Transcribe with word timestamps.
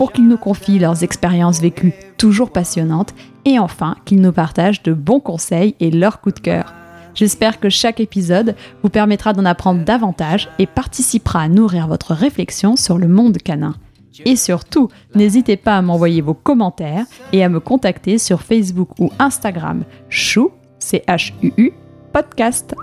pour 0.00 0.12
qu'ils 0.12 0.28
nous 0.28 0.38
confient 0.38 0.78
leurs 0.78 1.04
expériences 1.04 1.60
vécues 1.60 1.92
toujours 2.16 2.52
passionnantes 2.52 3.12
et 3.44 3.58
enfin 3.58 3.96
qu'ils 4.06 4.22
nous 4.22 4.32
partagent 4.32 4.82
de 4.82 4.94
bons 4.94 5.20
conseils 5.20 5.74
et 5.78 5.90
leurs 5.90 6.22
coups 6.22 6.36
de 6.36 6.40
cœur. 6.40 6.72
J'espère 7.14 7.60
que 7.60 7.68
chaque 7.68 8.00
épisode 8.00 8.56
vous 8.82 8.88
permettra 8.88 9.34
d'en 9.34 9.44
apprendre 9.44 9.84
davantage 9.84 10.48
et 10.58 10.66
participera 10.66 11.42
à 11.42 11.48
nourrir 11.48 11.86
votre 11.86 12.14
réflexion 12.14 12.76
sur 12.76 12.96
le 12.96 13.08
monde 13.08 13.36
canin. 13.36 13.74
Et 14.24 14.36
surtout, 14.36 14.88
n'hésitez 15.14 15.58
pas 15.58 15.76
à 15.76 15.82
m'envoyer 15.82 16.22
vos 16.22 16.32
commentaires 16.32 17.04
et 17.34 17.44
à 17.44 17.50
me 17.50 17.60
contacter 17.60 18.16
sur 18.16 18.40
Facebook 18.40 18.98
ou 18.98 19.12
Instagram 19.18 19.84
chou, 20.08 20.50
podcast. 22.14 22.74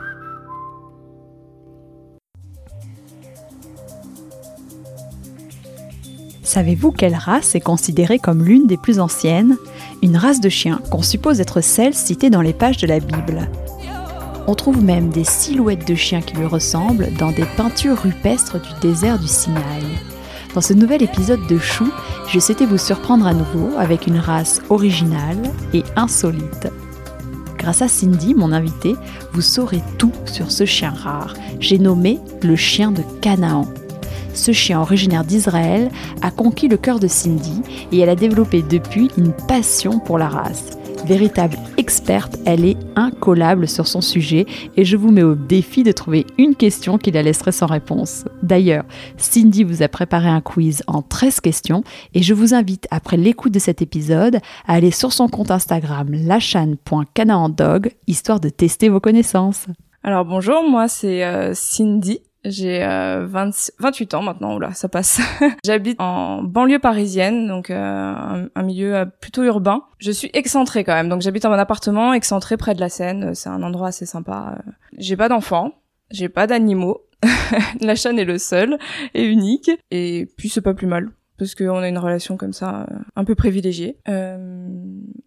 Savez-vous 6.47 6.93
quelle 6.93 7.13
race 7.13 7.55
est 7.55 7.59
considérée 7.59 8.19
comme 8.19 8.41
l'une 8.41 8.67
des 8.67 8.77
plus 8.77 9.01
anciennes? 9.01 9.57
Une 10.01 10.15
race 10.15 10.39
de 10.39 10.47
chien 10.47 10.79
qu'on 10.89 11.01
suppose 11.01 11.41
être 11.41 11.59
celle 11.59 11.93
citée 11.93 12.29
dans 12.29 12.41
les 12.41 12.53
pages 12.53 12.77
de 12.77 12.87
la 12.87 13.01
Bible. 13.01 13.49
On 14.47 14.55
trouve 14.55 14.81
même 14.81 15.09
des 15.09 15.25
silhouettes 15.25 15.85
de 15.85 15.93
chiens 15.93 16.21
qui 16.21 16.37
lui 16.37 16.45
ressemblent 16.45 17.09
dans 17.19 17.33
des 17.33 17.43
peintures 17.57 18.01
rupestres 18.01 18.61
du 18.61 18.79
désert 18.79 19.19
du 19.19 19.27
Sinaï. 19.27 19.83
Dans 20.55 20.61
ce 20.61 20.71
nouvel 20.71 21.03
épisode 21.03 21.45
de 21.47 21.57
Chou, 21.57 21.91
je 22.29 22.39
souhaitais 22.39 22.65
vous 22.65 22.77
surprendre 22.77 23.27
à 23.27 23.33
nouveau 23.33 23.71
avec 23.77 24.07
une 24.07 24.17
race 24.17 24.61
originale 24.69 25.51
et 25.73 25.83
insolite. 25.97 26.69
Grâce 27.57 27.81
à 27.81 27.89
Cindy, 27.89 28.33
mon 28.33 28.53
invitée, 28.53 28.95
vous 29.33 29.41
saurez 29.41 29.81
tout 29.97 30.13
sur 30.23 30.49
ce 30.49 30.63
chien 30.63 30.91
rare. 30.91 31.33
J'ai 31.59 31.77
nommé 31.77 32.19
le 32.41 32.55
chien 32.55 32.93
de 32.93 33.03
Canaan 33.19 33.65
ce 34.37 34.51
chien 34.51 34.79
originaire 34.79 35.23
d'Israël 35.23 35.89
a 36.21 36.31
conquis 36.31 36.67
le 36.67 36.77
cœur 36.77 36.99
de 36.99 37.07
Cindy 37.07 37.61
et 37.91 37.99
elle 37.99 38.09
a 38.09 38.15
développé 38.15 38.61
depuis 38.61 39.09
une 39.17 39.33
passion 39.33 39.99
pour 39.99 40.17
la 40.17 40.29
race. 40.29 40.77
Véritable 41.05 41.57
experte, 41.77 42.37
elle 42.45 42.65
est 42.65 42.77
incollable 42.95 43.67
sur 43.67 43.87
son 43.87 44.01
sujet 44.01 44.45
et 44.75 44.83
je 44.83 44.97
vous 44.97 45.11
mets 45.11 45.23
au 45.23 45.35
défi 45.35 45.83
de 45.83 45.91
trouver 45.91 46.25
une 46.37 46.55
question 46.55 46.97
qui 46.97 47.11
la 47.11 47.23
laisserait 47.23 47.51
sans 47.51 47.67
réponse. 47.67 48.25
D'ailleurs, 48.43 48.83
Cindy 49.15 49.63
vous 49.63 49.83
a 49.83 49.87
préparé 49.87 50.27
un 50.27 50.41
quiz 50.41 50.83
en 50.87 51.01
13 51.01 51.39
questions 51.39 51.83
et 52.13 52.23
je 52.23 52.33
vous 52.33 52.53
invite, 52.53 52.87
après 52.91 53.17
l'écoute 53.17 53.53
de 53.53 53.59
cet 53.59 53.81
épisode, 53.81 54.37
à 54.67 54.73
aller 54.73 54.91
sur 54.91 55.13
son 55.13 55.29
compte 55.29 55.51
Instagram 55.51 56.09
lachan.canaandog 56.11 57.91
histoire 58.07 58.39
de 58.39 58.49
tester 58.49 58.89
vos 58.89 58.99
connaissances. 58.99 59.67
Alors 60.03 60.25
bonjour, 60.25 60.63
moi 60.67 60.87
c'est 60.87 61.23
euh, 61.23 61.51
Cindy. 61.53 62.21
J'ai 62.45 62.83
euh, 62.83 63.25
28 63.27 64.13
ans 64.13 64.21
maintenant, 64.21 64.55
oula, 64.55 64.73
ça 64.73 64.87
passe. 64.87 65.19
J'habite 65.65 65.99
en 65.99 66.43
banlieue 66.43 66.79
parisienne, 66.79 67.47
donc 67.47 67.69
euh, 67.69 68.47
un, 68.53 68.63
milieu 68.63 68.95
euh, 68.95 69.05
plutôt 69.05 69.43
urbain. 69.43 69.83
Je 69.99 70.11
suis 70.11 70.29
excentrée 70.33 70.83
quand 70.83 70.93
même, 70.93 71.09
donc 71.09 71.21
j'habite 71.21 71.45
en 71.45 71.49
mon 71.49 71.57
appartement 71.57 72.13
excentré 72.13 72.55
près 72.55 72.75
de 72.75 72.79
la 72.79 72.89
Seine. 72.89 73.33
C'est 73.33 73.49
un 73.49 73.63
endroit 73.63 73.87
assez 73.87 74.05
sympa. 74.05 74.55
Euh. 74.57 74.71
J'ai 74.97 75.17
pas 75.17 75.29
d'enfants, 75.29 75.73
j'ai 76.11 76.29
pas 76.29 76.47
d'animaux. 76.47 77.01
la 77.81 77.95
chaîne 77.95 78.19
est 78.19 78.25
le 78.25 78.37
seul 78.37 78.77
et 79.13 79.25
unique. 79.25 79.71
Et 79.91 80.27
puis 80.37 80.49
c'est 80.49 80.61
pas 80.61 80.75
plus 80.75 80.87
mal 80.87 81.09
parce 81.39 81.55
qu'on 81.55 81.79
a 81.79 81.87
une 81.87 81.97
relation 81.97 82.37
comme 82.37 82.53
ça 82.53 82.87
un 83.15 83.23
peu 83.23 83.35
privilégiée. 83.35 83.97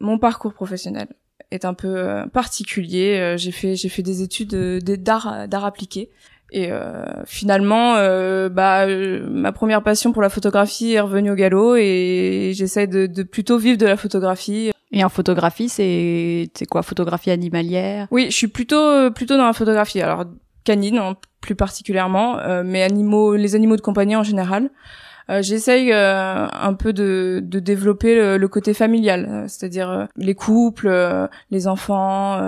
mon 0.01 0.19
parcours 0.19 0.55
professionnel 0.55 1.09
est 1.51 1.65
un 1.65 1.75
peu 1.75 2.25
particulier. 2.33 3.35
J'ai 3.37 3.51
fait 3.51 3.75
j'ai 3.75 3.89
fait 3.89 4.03
des 4.03 4.23
études 4.23 4.55
d'art 4.85 5.49
d'art 5.49 5.65
appliqué. 5.65 6.11
Et 6.53 6.73
euh, 6.73 7.05
finalement, 7.27 7.95
euh, 7.97 8.49
bah, 8.49 8.87
euh, 8.87 9.27
ma 9.31 9.53
première 9.53 9.83
passion 9.83 10.13
pour 10.13 10.23
la 10.23 10.29
photographie 10.29 10.93
est 10.93 11.01
revenue 11.01 11.31
au 11.31 11.35
galop 11.35 11.77
et 11.77 12.53
j'essaie 12.55 12.87
de, 12.87 13.07
de, 13.07 13.23
plutôt 13.23 13.59
vivre 13.59 13.79
de 13.79 13.87
la 13.87 13.97
photographie. 13.97 14.73
Et 14.93 15.05
en 15.05 15.09
photographie, 15.09 15.69
c'est 15.69 16.51
c'est 16.55 16.67
quoi 16.67 16.83
Photographie 16.83 17.31
animalière? 17.31 18.09
Oui, 18.11 18.27
je 18.31 18.37
suis 18.37 18.49
plutôt 18.49 19.11
plutôt 19.13 19.37
dans 19.37 19.47
la 19.47 19.53
photographie. 19.53 20.01
Alors 20.01 20.25
canine, 20.65 20.99
hein, 20.99 21.17
plus 21.41 21.55
particulièrement, 21.55 22.39
euh, 22.39 22.63
mais 22.65 22.83
animaux, 22.83 23.35
les 23.35 23.55
animaux 23.55 23.77
de 23.77 23.81
compagnie 23.81 24.17
en 24.17 24.23
général. 24.23 24.71
Euh, 25.31 25.43
j'essaye 25.43 25.93
euh, 25.93 26.47
un 26.51 26.75
peu 26.75 26.93
de, 26.93 27.41
de 27.43 27.61
développer 27.61 28.37
le, 28.37 28.49
côté 28.49 28.75
familial, 28.75 29.29
euh, 29.31 29.45
c'est-à-dire 29.47 30.09
les 30.17 30.35
couples, 30.35 30.91
les 31.51 31.69
enfants, 31.69 32.41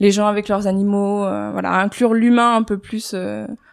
les 0.00 0.10
gens 0.10 0.26
avec 0.26 0.48
leurs 0.48 0.66
animaux, 0.66 1.18
voilà, 1.18 1.72
inclure 1.74 2.14
l'humain 2.14 2.56
un 2.56 2.62
peu 2.62 2.78
plus 2.78 3.14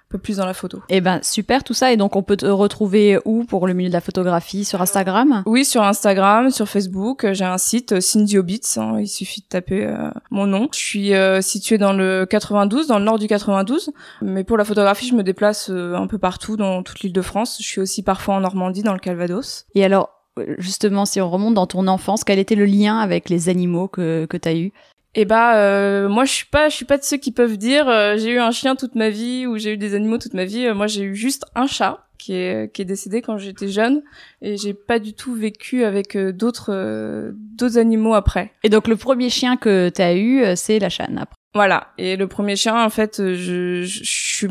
peu 0.09 0.17
plus 0.17 0.37
dans 0.37 0.45
la 0.45 0.53
photo. 0.53 0.81
Eh 0.89 1.01
ben 1.01 1.19
super 1.21 1.63
tout 1.63 1.73
ça 1.73 1.91
et 1.91 1.97
donc 1.97 2.15
on 2.15 2.23
peut 2.23 2.37
te 2.37 2.47
retrouver 2.47 3.19
où 3.25 3.43
pour 3.43 3.67
le 3.67 3.73
milieu 3.73 3.89
de 3.89 3.93
la 3.93 4.01
photographie? 4.01 4.65
Sur 4.65 4.81
Instagram? 4.81 5.43
Oui 5.45 5.63
sur 5.63 5.83
Instagram, 5.83 6.49
sur 6.49 6.67
Facebook, 6.67 7.31
j'ai 7.31 7.45
un 7.45 7.57
site 7.57 7.99
Cindy 7.99 8.37
Obits, 8.37 8.61
hein, 8.77 8.99
il 8.99 9.07
suffit 9.07 9.41
de 9.41 9.47
taper 9.47 9.85
euh, 9.85 10.09
mon 10.31 10.47
nom. 10.47 10.67
Je 10.73 10.79
suis 10.79 11.13
euh, 11.13 11.41
située 11.41 11.77
dans 11.77 11.93
le 11.93 12.25
92, 12.25 12.87
dans 12.87 12.99
le 12.99 13.05
nord 13.05 13.19
du 13.19 13.27
92, 13.27 13.91
mais 14.21 14.43
pour 14.43 14.57
la 14.57 14.65
photographie 14.65 15.07
je 15.07 15.15
me 15.15 15.23
déplace 15.23 15.69
euh, 15.69 15.95
un 15.95 16.07
peu 16.07 16.17
partout 16.17 16.57
dans 16.57 16.81
toute 16.81 17.01
l'île 17.01 17.13
de 17.13 17.21
France. 17.21 17.57
Je 17.59 17.67
suis 17.67 17.81
aussi 17.81 18.01
parfois 18.01 18.35
en 18.35 18.39
Normandie, 18.41 18.81
dans 18.81 18.93
le 18.93 18.99
Calvados. 18.99 19.65
Et 19.75 19.85
alors 19.85 20.09
justement, 20.57 21.05
si 21.05 21.21
on 21.21 21.29
remonte 21.29 21.53
dans 21.53 21.67
ton 21.67 21.87
enfance, 21.87 22.23
quel 22.23 22.39
était 22.39 22.55
le 22.55 22.65
lien 22.65 22.97
avec 22.99 23.29
les 23.29 23.49
animaux 23.49 23.87
que, 23.87 24.25
que 24.25 24.37
tu 24.37 24.49
as 24.49 24.55
eu? 24.55 24.71
Et 25.15 25.21
eh 25.21 25.25
bah 25.25 25.57
euh, 25.57 26.07
moi 26.07 26.23
je 26.23 26.31
suis 26.31 26.45
pas 26.45 26.69
je 26.69 26.75
suis 26.75 26.85
pas 26.85 26.99
de 26.99 27.03
ceux 27.03 27.17
qui 27.17 27.31
peuvent 27.31 27.57
dire 27.57 27.89
euh, 27.89 28.15
j'ai 28.15 28.33
eu 28.33 28.39
un 28.39 28.51
chien 28.51 28.75
toute 28.75 28.93
ma 28.93 29.09
vie 29.09 29.47
ou 29.47 29.57
j'ai 29.57 29.73
eu 29.73 29.77
des 29.77 29.95
animaux 29.95 30.19
toute 30.19 30.35
ma 30.35 30.45
vie. 30.45 30.67
Euh, 30.67 30.75
moi 30.75 30.85
j'ai 30.85 31.01
eu 31.01 31.15
juste 31.15 31.45
un 31.55 31.65
chat 31.65 32.05
qui 32.19 32.35
est 32.35 32.71
qui 32.71 32.83
est 32.83 32.85
décédé 32.85 33.23
quand 33.23 33.39
j'étais 33.39 33.69
jeune 33.69 34.03
et 34.43 34.55
j'ai 34.55 34.75
pas 34.75 34.99
du 34.99 35.13
tout 35.13 35.33
vécu 35.33 35.83
avec 35.83 36.15
d'autres 36.15 37.33
d'autres 37.33 37.79
animaux 37.79 38.13
après. 38.13 38.51
Et 38.63 38.69
donc 38.69 38.87
le 38.87 38.97
premier 38.97 39.31
chien 39.31 39.57
que 39.57 39.89
tu 39.89 39.99
as 39.99 40.15
eu 40.15 40.43
c'est 40.55 40.77
la 40.77 40.89
chaîne 40.89 41.17
après. 41.17 41.35
Voilà. 41.55 41.87
Et 41.97 42.15
le 42.15 42.27
premier 42.27 42.55
chien 42.55 42.79
en 42.79 42.91
fait 42.91 43.15
je, 43.17 43.33
je, 43.81 43.83
je 43.83 44.03
suis 44.03 44.47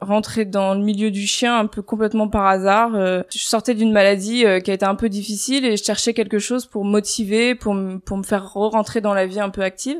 rentrer 0.00 0.44
dans 0.44 0.74
le 0.74 0.80
milieu 0.80 1.10
du 1.10 1.26
chien 1.26 1.58
un 1.58 1.66
peu 1.66 1.82
complètement 1.82 2.28
par 2.28 2.46
hasard. 2.46 2.94
Euh, 2.94 3.22
je 3.30 3.44
sortais 3.44 3.74
d'une 3.74 3.92
maladie 3.92 4.44
euh, 4.44 4.60
qui 4.60 4.70
a 4.70 4.74
été 4.74 4.84
un 4.84 4.94
peu 4.94 5.08
difficile 5.08 5.64
et 5.64 5.76
je 5.76 5.82
cherchais 5.82 6.12
quelque 6.12 6.38
chose 6.38 6.66
pour 6.66 6.84
motiver, 6.84 7.54
pour 7.54 7.76
pour 8.04 8.16
me 8.18 8.22
faire 8.22 8.52
re-rentrer 8.52 9.00
dans 9.00 9.14
la 9.14 9.26
vie 9.26 9.40
un 9.40 9.50
peu 9.50 9.62
active. 9.62 9.96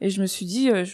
Et 0.00 0.08
je 0.08 0.20
me 0.22 0.26
suis 0.26 0.46
dit, 0.46 0.70
euh, 0.70 0.84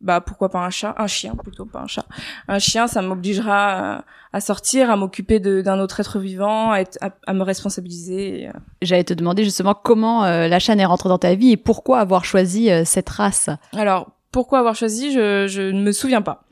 bah 0.00 0.20
pourquoi 0.20 0.48
pas 0.48 0.58
un 0.58 0.70
chat, 0.70 0.94
un 0.98 1.06
chien 1.06 1.36
plutôt, 1.36 1.66
pas 1.66 1.80
un 1.80 1.86
chat. 1.86 2.04
Un 2.48 2.58
chien, 2.58 2.88
ça 2.88 3.00
m'obligera 3.00 4.04
à, 4.32 4.40
sortir, 4.40 4.90
à 4.90 4.96
m'occuper 4.96 5.38
d'un 5.38 5.78
autre 5.78 6.00
être 6.00 6.18
vivant, 6.18 6.72
à, 6.72 6.80
être, 6.80 6.98
à, 7.00 7.32
me 7.32 7.42
responsabiliser. 7.42 8.50
J'allais 8.82 9.04
te 9.04 9.14
demander 9.14 9.44
justement 9.44 9.74
comment 9.74 10.24
la 10.24 10.58
chaîne 10.58 10.80
est 10.80 10.84
rentrée 10.84 11.08
dans 11.08 11.18
ta 11.18 11.34
vie 11.36 11.52
et 11.52 11.56
pourquoi 11.56 12.00
avoir 12.00 12.24
choisi 12.24 12.68
cette 12.84 13.08
race? 13.08 13.48
Alors 13.72 14.10
pourquoi 14.34 14.58
avoir 14.58 14.74
choisi, 14.74 15.12
je, 15.12 15.46
je 15.46 15.62
ne 15.62 15.80
me 15.80 15.92
souviens 15.92 16.20
pas. 16.20 16.42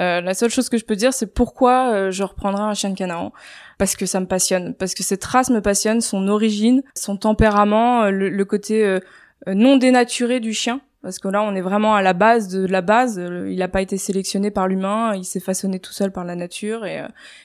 Euh, 0.00 0.22
la 0.22 0.32
seule 0.32 0.48
chose 0.48 0.70
que 0.70 0.78
je 0.78 0.86
peux 0.86 0.96
dire, 0.96 1.12
c'est 1.12 1.26
pourquoi 1.26 1.92
euh, 1.92 2.10
je 2.10 2.22
reprendrai 2.22 2.62
un 2.62 2.72
chien 2.72 2.88
de 2.88 2.94
Canaan. 2.94 3.30
Parce 3.76 3.94
que 3.94 4.06
ça 4.06 4.20
me 4.20 4.26
passionne, 4.26 4.72
parce 4.72 4.94
que 4.94 5.02
cette 5.02 5.22
race 5.22 5.50
me 5.50 5.60
passionne, 5.60 6.00
son 6.00 6.28
origine, 6.28 6.82
son 6.94 7.18
tempérament, 7.18 8.04
euh, 8.04 8.10
le, 8.10 8.44
côté 8.46 8.98
non 9.46 9.76
dénaturé 9.76 10.40
du 10.40 10.54
chien. 10.54 10.80
Parce 11.02 11.18
que 11.18 11.28
là, 11.28 11.42
on 11.42 11.54
est 11.54 11.60
vraiment 11.60 11.94
à 11.94 12.00
la 12.00 12.14
base 12.14 12.48
de 12.48 12.66
la 12.66 12.80
base. 12.80 13.18
Il 13.18 13.58
n'a 13.58 13.68
pas 13.68 13.82
été 13.82 13.98
sélectionné 13.98 14.50
par 14.50 14.66
l'humain, 14.66 15.14
il 15.14 15.26
s'est 15.26 15.38
façonné 15.38 15.78
tout 15.78 15.92
seul 15.92 16.12
par 16.12 16.24
la 16.24 16.36
nature 16.36 16.86
et, 16.86 17.02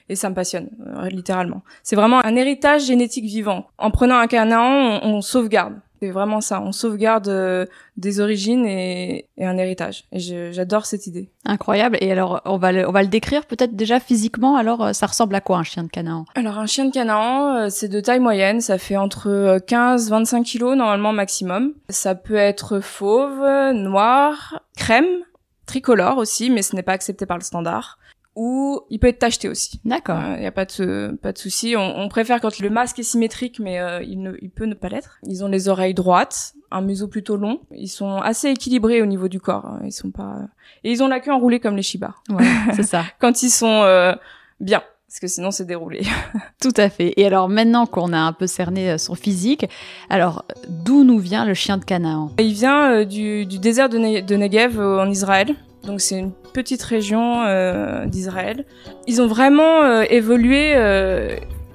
et 0.08 0.16
ça 0.16 0.30
me 0.30 0.36
passionne, 0.36 0.70
littéralement. 1.12 1.64
C'est 1.84 1.98
vraiment 1.98 2.24
un 2.24 2.38
héritage 2.38 2.86
génétique 2.86 3.26
vivant. 3.26 3.68
En 3.78 3.92
prenant 3.92 4.16
un 4.16 4.28
canaan, 4.28 5.02
on 5.04 5.20
sauvegarde. 5.22 5.74
C'est 6.02 6.10
vraiment 6.10 6.42
ça. 6.42 6.60
On 6.62 6.72
sauvegarde 6.72 7.28
euh, 7.28 7.68
des 7.96 8.22
origines 8.22 8.66
et, 8.66 9.30
et, 9.38 9.46
un 9.46 9.56
héritage. 9.60 10.06
Et 10.12 10.20
j'adore 10.52 10.88
cette 10.88 11.06
idée. 11.06 11.30
Incroyable. 11.46 11.98
Et 12.02 12.12
alors, 12.12 12.42
on 12.46 12.58
va 12.58 12.72
le, 12.72 12.90
on 12.90 12.92
va 12.92 13.04
le 13.04 13.08
décrire 13.08 13.46
peut-être 13.46 13.76
déjà 13.76 14.00
physiquement. 14.00 14.56
Alors, 14.56 14.84
euh, 14.84 14.94
ça 14.94 15.06
ressemble 15.06 15.36
à 15.36 15.42
quoi 15.42 15.58
un 15.58 15.64
chien 15.64 15.84
de 15.84 15.90
Canaan? 15.90 16.26
Alors, 16.34 16.58
un 16.58 16.66
chien 16.66 16.86
de 16.86 16.92
Canaan, 16.92 17.56
euh, 17.56 17.68
c'est 17.70 17.88
de 17.88 18.00
taille 18.00 18.20
moyenne. 18.20 18.62
Ça 18.62 18.80
fait 18.80 18.98
entre 18.98 19.60
15-25 19.68 20.42
kilos 20.42 20.76
normalement 20.76 21.14
maximum. 21.14 21.74
Ça 21.90 22.16
peut 22.16 22.34
être 22.34 22.80
fauve, 22.80 23.72
noir, 23.74 24.64
crème, 24.76 25.20
tricolore 25.68 26.18
aussi, 26.18 26.50
mais 26.50 26.64
ce 26.64 26.76
n'est 26.76 26.82
pas 26.82 26.94
accepté 26.94 27.28
par 27.28 27.38
le 27.38 27.44
standard 27.44 28.00
ou 28.36 28.82
il 28.90 29.00
peut 29.00 29.08
être 29.08 29.20
tacheté 29.20 29.50
aussi. 29.50 29.82
D'accord. 29.84 30.20
Il 30.20 30.40
euh, 30.40 30.44
y 30.44 30.46
a 30.46 30.52
pas 30.52 30.66
de 30.66 31.18
pas 31.22 31.34
de 31.34 31.38
souci. 31.38 31.76
On, 31.78 32.00
on, 32.00 32.08
préfère 32.08 32.40
quand 32.40 32.60
le 32.60 32.70
masque 32.70 33.00
est 33.00 33.04
symétrique, 33.04 33.60
mais 33.60 33.80
euh, 33.80 34.02
il, 34.04 34.22
ne, 34.22 34.34
il 34.42 34.50
peut 34.50 34.66
ne 34.66 34.74
pas 34.74 34.90
l'être. 34.90 35.20
Ils 35.24 35.44
ont 35.44 35.48
les 35.48 35.68
oreilles 35.68 35.94
droites, 35.94 36.54
un 36.72 36.82
museau 36.82 37.08
plutôt 37.08 37.36
long. 37.36 37.60
Ils 37.72 37.90
sont 37.90 38.18
assez 38.18 38.50
équilibrés 38.50 39.02
au 39.02 39.06
niveau 39.06 39.28
du 39.28 39.40
corps. 39.40 39.66
Hein. 39.66 39.82
Ils 39.84 39.92
sont 39.92 40.12
pas 40.12 40.48
et 40.84 40.92
ils 40.92 41.04
ont 41.04 41.08
la 41.08 41.20
queue 41.20 41.32
enroulée 41.32 41.60
comme 41.60 41.76
les 41.76 41.84
Shiba. 41.84 42.16
Ouais, 42.30 42.46
c'est 42.74 42.84
ça. 42.84 43.04
Quand 43.20 43.44
ils 43.44 43.50
sont 43.52 43.82
euh, 43.84 44.14
bien 44.60 44.82
parce 45.08 45.20
que 45.20 45.28
sinon 45.28 45.52
c'est 45.52 45.66
déroulé. 45.66 46.04
Tout 46.62 46.74
à 46.78 46.90
fait. 46.90 47.14
Et 47.18 47.26
alors 47.26 47.50
maintenant 47.50 47.86
qu'on 47.86 48.14
a 48.14 48.18
un 48.18 48.32
peu 48.32 48.48
cerné 48.48 48.92
euh, 48.92 48.98
son 48.98 49.14
physique, 49.14 49.66
alors 50.10 50.46
d'où 50.70 51.04
nous 51.04 51.20
vient 51.20 51.44
le 51.44 51.54
chien 51.54 51.78
de 51.78 51.84
Canaan? 51.84 52.32
Il 52.40 52.54
vient 52.54 52.94
euh, 52.94 53.06
du, 53.06 53.46
du, 53.46 53.60
désert 53.60 53.90
de, 53.90 54.22
de 54.22 54.36
Negev 54.38 54.80
en 54.80 55.10
Israël. 55.10 55.54
Donc 55.84 56.02
c'est 56.02 56.20
une 56.20 56.32
petite 56.54 56.84
région 56.84 57.44
euh, 57.44 58.06
d'Israël. 58.06 58.66
Ils 59.08 59.22
ont 59.22 59.28
vraiment 59.28 60.02
évolué 60.02 60.76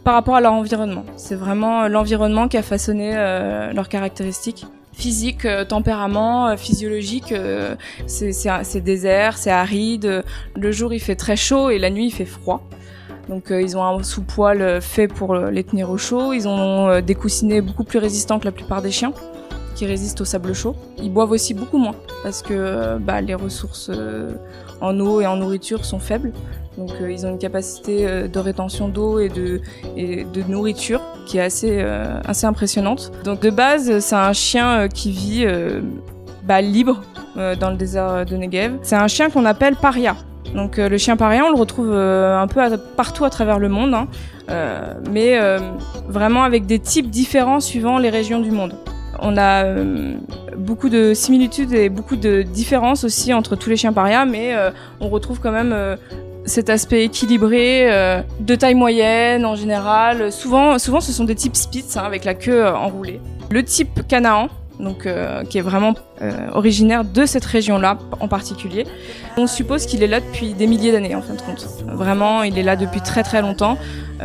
par 0.04 0.14
rapport 0.14 0.36
à 0.36 0.40
leur 0.40 0.52
environnement. 0.52 1.04
C'est 1.16 1.34
vraiment 1.34 1.88
l'environnement 1.88 2.48
qui 2.48 2.56
a 2.56 2.62
façonné 2.62 3.12
leurs 3.14 3.88
caractéristiques 3.88 4.66
physique, 4.96 5.44
euh, 5.44 5.64
tempérament, 5.64 6.48
euh, 6.48 6.56
physiologique. 6.56 7.32
Euh, 7.32 7.76
c'est 8.06 8.80
désert, 8.80 9.38
c'est 9.38 9.50
aride. 9.50 10.24
Le 10.56 10.72
jour 10.72 10.92
il 10.92 11.00
fait 11.00 11.16
très 11.16 11.36
chaud 11.36 11.70
et 11.70 11.78
la 11.78 11.90
nuit 11.90 12.06
il 12.06 12.10
fait 12.10 12.24
froid. 12.24 12.62
Donc 13.28 13.46
ils 13.50 13.76
ont 13.76 13.82
un 13.82 14.02
sous-poil 14.04 14.80
fait 14.80 15.08
pour 15.08 15.34
les 15.34 15.64
tenir 15.64 15.90
au 15.90 15.98
chaud. 15.98 16.32
Ils 16.32 16.46
ont 16.46 17.00
des 17.00 17.16
coussinets 17.16 17.60
beaucoup 17.60 17.82
plus 17.82 17.98
résistants 17.98 18.38
que 18.38 18.44
la 18.44 18.52
plupart 18.52 18.82
des 18.82 18.92
chiens 18.92 19.12
qui 19.76 19.86
résistent 19.86 20.22
au 20.22 20.24
sable 20.24 20.54
chaud. 20.54 20.74
Ils 20.98 21.12
boivent 21.12 21.30
aussi 21.30 21.54
beaucoup 21.54 21.78
moins 21.78 21.94
parce 22.24 22.42
que 22.42 22.98
bah, 22.98 23.20
les 23.20 23.34
ressources 23.34 23.90
en 24.80 24.98
eau 24.98 25.20
et 25.20 25.26
en 25.26 25.36
nourriture 25.36 25.84
sont 25.84 26.00
faibles. 26.00 26.32
Donc 26.76 26.90
euh, 27.00 27.10
ils 27.10 27.26
ont 27.26 27.30
une 27.30 27.38
capacité 27.38 28.06
euh, 28.06 28.28
de 28.28 28.38
rétention 28.38 28.88
d'eau 28.88 29.18
et 29.18 29.28
de, 29.28 29.60
nourriture 30.48 31.00
qui 31.26 31.38
est 31.38 31.42
assez, 31.42 31.78
euh, 31.80 32.20
assez 32.24 32.46
impressionnante. 32.46 33.12
Donc 33.24 33.40
de 33.40 33.50
base, 33.50 33.98
c'est 34.00 34.14
un 34.14 34.32
chien 34.32 34.88
qui 34.88 35.10
vit 35.10 35.46
bah, 36.44 36.60
libre 36.60 37.02
dans 37.34 37.70
le 37.70 37.76
désert 37.76 38.24
de 38.24 38.36
Negev. 38.36 38.78
C'est 38.82 38.96
un 38.96 39.08
chien 39.08 39.30
qu'on 39.30 39.44
appelle 39.44 39.76
paria. 39.76 40.16
Donc 40.54 40.76
le 40.76 40.96
chien 40.96 41.16
paria, 41.16 41.44
on 41.44 41.50
le 41.50 41.58
retrouve 41.58 41.92
un 41.92 42.46
peu 42.46 42.60
partout 42.96 43.24
à 43.24 43.30
travers 43.30 43.58
le 43.58 43.68
monde, 43.68 43.94
hein, 43.94 44.06
mais 45.10 45.38
vraiment 46.08 46.44
avec 46.44 46.66
des 46.66 46.78
types 46.78 47.10
différents 47.10 47.60
suivant 47.60 47.98
les 47.98 48.10
régions 48.10 48.40
du 48.40 48.50
monde. 48.50 48.74
On 49.20 49.36
a 49.36 49.64
beaucoup 50.56 50.88
de 50.88 51.14
similitudes 51.14 51.72
et 51.72 51.88
beaucoup 51.88 52.16
de 52.16 52.42
différences 52.42 53.04
aussi 53.04 53.32
entre 53.32 53.56
tous 53.56 53.70
les 53.70 53.76
chiens 53.76 53.92
parias, 53.92 54.24
mais 54.24 54.54
on 55.00 55.08
retrouve 55.08 55.40
quand 55.40 55.52
même 55.52 55.74
cet 56.46 56.70
aspect 56.70 57.04
équilibré, 57.04 57.92
euh, 57.92 58.22
de 58.40 58.54
taille 58.54 58.74
moyenne 58.74 59.44
en 59.44 59.56
général. 59.56 60.32
Souvent, 60.32 60.78
ce 60.78 61.12
sont 61.12 61.24
des 61.24 61.34
types 61.34 61.56
Spitz 61.56 61.96
hein, 61.96 62.04
avec 62.04 62.24
la 62.24 62.34
queue 62.34 62.64
euh, 62.64 62.74
enroulée. 62.74 63.20
Le 63.50 63.62
type 63.62 64.06
Canaan, 64.06 64.48
euh, 64.80 65.44
qui 65.44 65.58
est 65.58 65.62
vraiment 65.62 65.94
originaire 66.52 67.04
de 67.04 67.26
cette 67.26 67.44
région-là 67.44 67.98
en 68.20 68.28
particulier. 68.28 68.86
On 69.38 69.46
suppose 69.46 69.84
qu'il 69.84 70.02
est 70.02 70.06
là 70.06 70.20
depuis 70.20 70.54
des 70.54 70.66
milliers 70.66 70.92
d'années 70.92 71.14
en 71.14 71.20
fin 71.20 71.34
de 71.34 71.42
compte. 71.42 71.66
Vraiment, 71.86 72.42
il 72.42 72.58
est 72.58 72.62
là 72.62 72.74
depuis 72.74 73.02
très 73.02 73.22
très 73.22 73.42
longtemps 73.42 73.76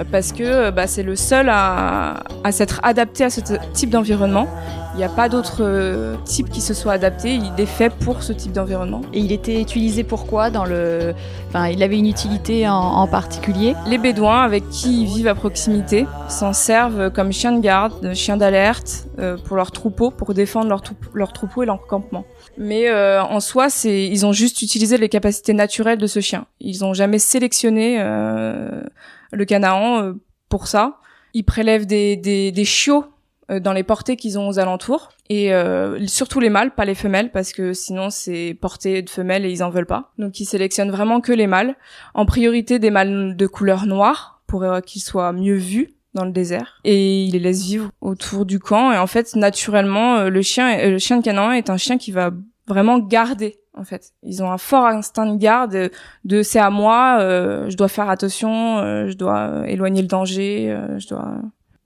parce 0.10 0.32
que 0.32 0.70
bah, 0.70 0.88
c'est 0.88 1.04
le 1.04 1.18
seul 1.18 1.50
à, 1.50 2.24
à 2.46 2.52
s'être 2.54 2.80
adapté 2.84 3.26
à 3.26 3.30
ce 3.30 3.42
type 3.74 3.90
d'environnement 3.90 4.48
il 4.94 4.98
n'y 4.98 5.04
a 5.06 5.10
pas 5.10 5.30
d'autre 5.30 5.60
euh, 5.62 6.16
type 6.26 6.50
qui 6.50 6.60
se 6.60 6.74
soit 6.74 6.92
adapté. 6.92 7.36
Il 7.36 7.52
est 7.58 7.66
fait 7.66 7.90
pour 7.90 8.24
ce 8.24 8.34
type 8.34 8.52
d'environnement. 8.52 9.02
Et 9.14 9.20
il 9.20 9.32
était 9.32 9.62
utilisé 9.62 10.04
pourquoi 10.04 10.50
dans 10.50 10.66
le... 10.66 11.14
Enfin, 11.48 11.68
il 11.68 11.82
avait 11.82 11.98
une 11.98 12.08
utilité 12.08 12.68
en, 12.68 13.08
particulier? 13.08 13.76
Les 13.88 13.98
Bédouins, 13.98 14.42
avec 14.42 14.70
qui 14.70 15.04
ils 15.04 15.08
vivent 15.08 15.28
à 15.28 15.36
proximité, 15.36 16.06
s'en 16.28 16.54
servent 16.54 17.10
comme 17.12 17.32
chiens 17.32 17.54
de 17.54 17.62
garde, 17.62 18.14
chiens 18.14 18.38
d'alerte 18.38 19.08
euh, 19.20 19.38
pour 19.38 19.56
leurs 19.56 19.72
troupeaux, 19.72 20.12
pour 20.12 20.34
défendre 20.34 20.68
leurs 20.68 20.84
leur 21.14 21.34
troupeaux 21.34 21.64
et 21.64 21.66
leur 21.66 21.86
campement. 21.88 22.26
Mais 22.58 22.90
euh, 22.90 23.24
en 23.24 23.40
soi, 23.40 23.68
ils 23.86 24.26
ont 24.26 24.34
juste 24.34 24.62
utilisé 24.62 24.98
les 25.02 25.10
capacités 25.10 25.54
naturelles 25.54 25.98
de 25.98 26.08
ce 26.08 26.22
chien. 26.22 26.46
Ils 26.60 26.80
n'ont 26.82 26.94
jamais 26.94 27.20
sélectionné 27.20 27.98
le 28.00 29.46
Canaan 29.46 30.14
pour 30.50 30.68
ça. 30.68 30.98
Ils 31.34 31.44
prélèvent 31.44 31.86
des, 31.86 32.16
des, 32.16 32.52
des 32.52 32.66
chiots 32.66 33.06
euh, 33.52 33.60
dans 33.60 33.74
les 33.74 33.84
portées 33.84 34.16
qu'ils 34.16 34.40
ont 34.40 34.48
aux 34.48 34.60
alentours 34.60 35.10
et 35.30 35.54
euh, 35.54 36.06
surtout 36.08 36.40
les 36.40 36.50
mâles, 36.50 36.72
pas 36.72 36.86
les 36.86 36.96
femelles 36.96 37.32
parce 37.32 37.52
que 37.52 37.74
sinon 37.74 38.10
c'est 38.10 38.58
portées 38.60 39.02
de 39.02 39.10
femelles 39.10 39.46
et 39.46 39.52
ils 39.52 39.64
en 39.64 39.70
veulent 39.70 39.86
pas. 39.86 40.12
Donc 40.18 40.40
ils 40.40 40.46
sélectionnent 40.46 40.92
vraiment 40.92 41.22
que 41.22 41.32
les 41.32 41.48
mâles, 41.48 41.76
en 42.14 42.26
priorité 42.26 42.80
des 42.80 42.92
mâles 42.92 43.36
de 43.36 43.48
couleur 43.48 43.86
noire 43.86 44.42
pour 44.48 44.64
euh, 44.64 44.80
qu'ils 44.80 45.02
soient 45.02 45.34
mieux 45.34 45.56
vus 45.56 45.90
dans 46.14 46.26
le 46.26 46.32
désert 46.32 46.82
et 46.84 47.24
ils 47.24 47.32
les 47.32 47.40
laissent 47.40 47.66
vivre 47.66 47.90
autour 48.02 48.46
du 48.46 48.60
camp 48.60 48.92
et 48.92 48.98
en 48.98 49.08
fait 49.08 49.34
naturellement 49.36 50.24
le 50.24 50.42
chien 50.42 50.90
le 50.90 50.98
chien 50.98 51.16
de 51.16 51.24
Canaan 51.24 51.54
est 51.54 51.70
un 51.70 51.78
chien 51.78 51.98
qui 51.98 52.12
va 52.12 52.32
vraiment 52.68 53.00
garder 53.00 53.61
en 53.76 53.84
fait. 53.84 54.12
Ils 54.24 54.44
ont 54.44 54.52
un 54.52 54.58
fort 54.58 54.86
instinct 54.86 55.26
de 55.26 55.38
garde 55.38 55.90
de 56.26 56.44
c'est 56.44 56.60
à 56.60 56.70
moi, 56.70 57.18
je 57.20 57.76
dois 57.76 57.88
faire 57.88 58.10
attention, 58.10 59.08
je 59.08 59.14
dois 59.14 59.64
éloigner 59.68 60.02
le 60.02 60.08
danger, 60.08 60.78
je 60.98 61.08
dois 61.08 61.42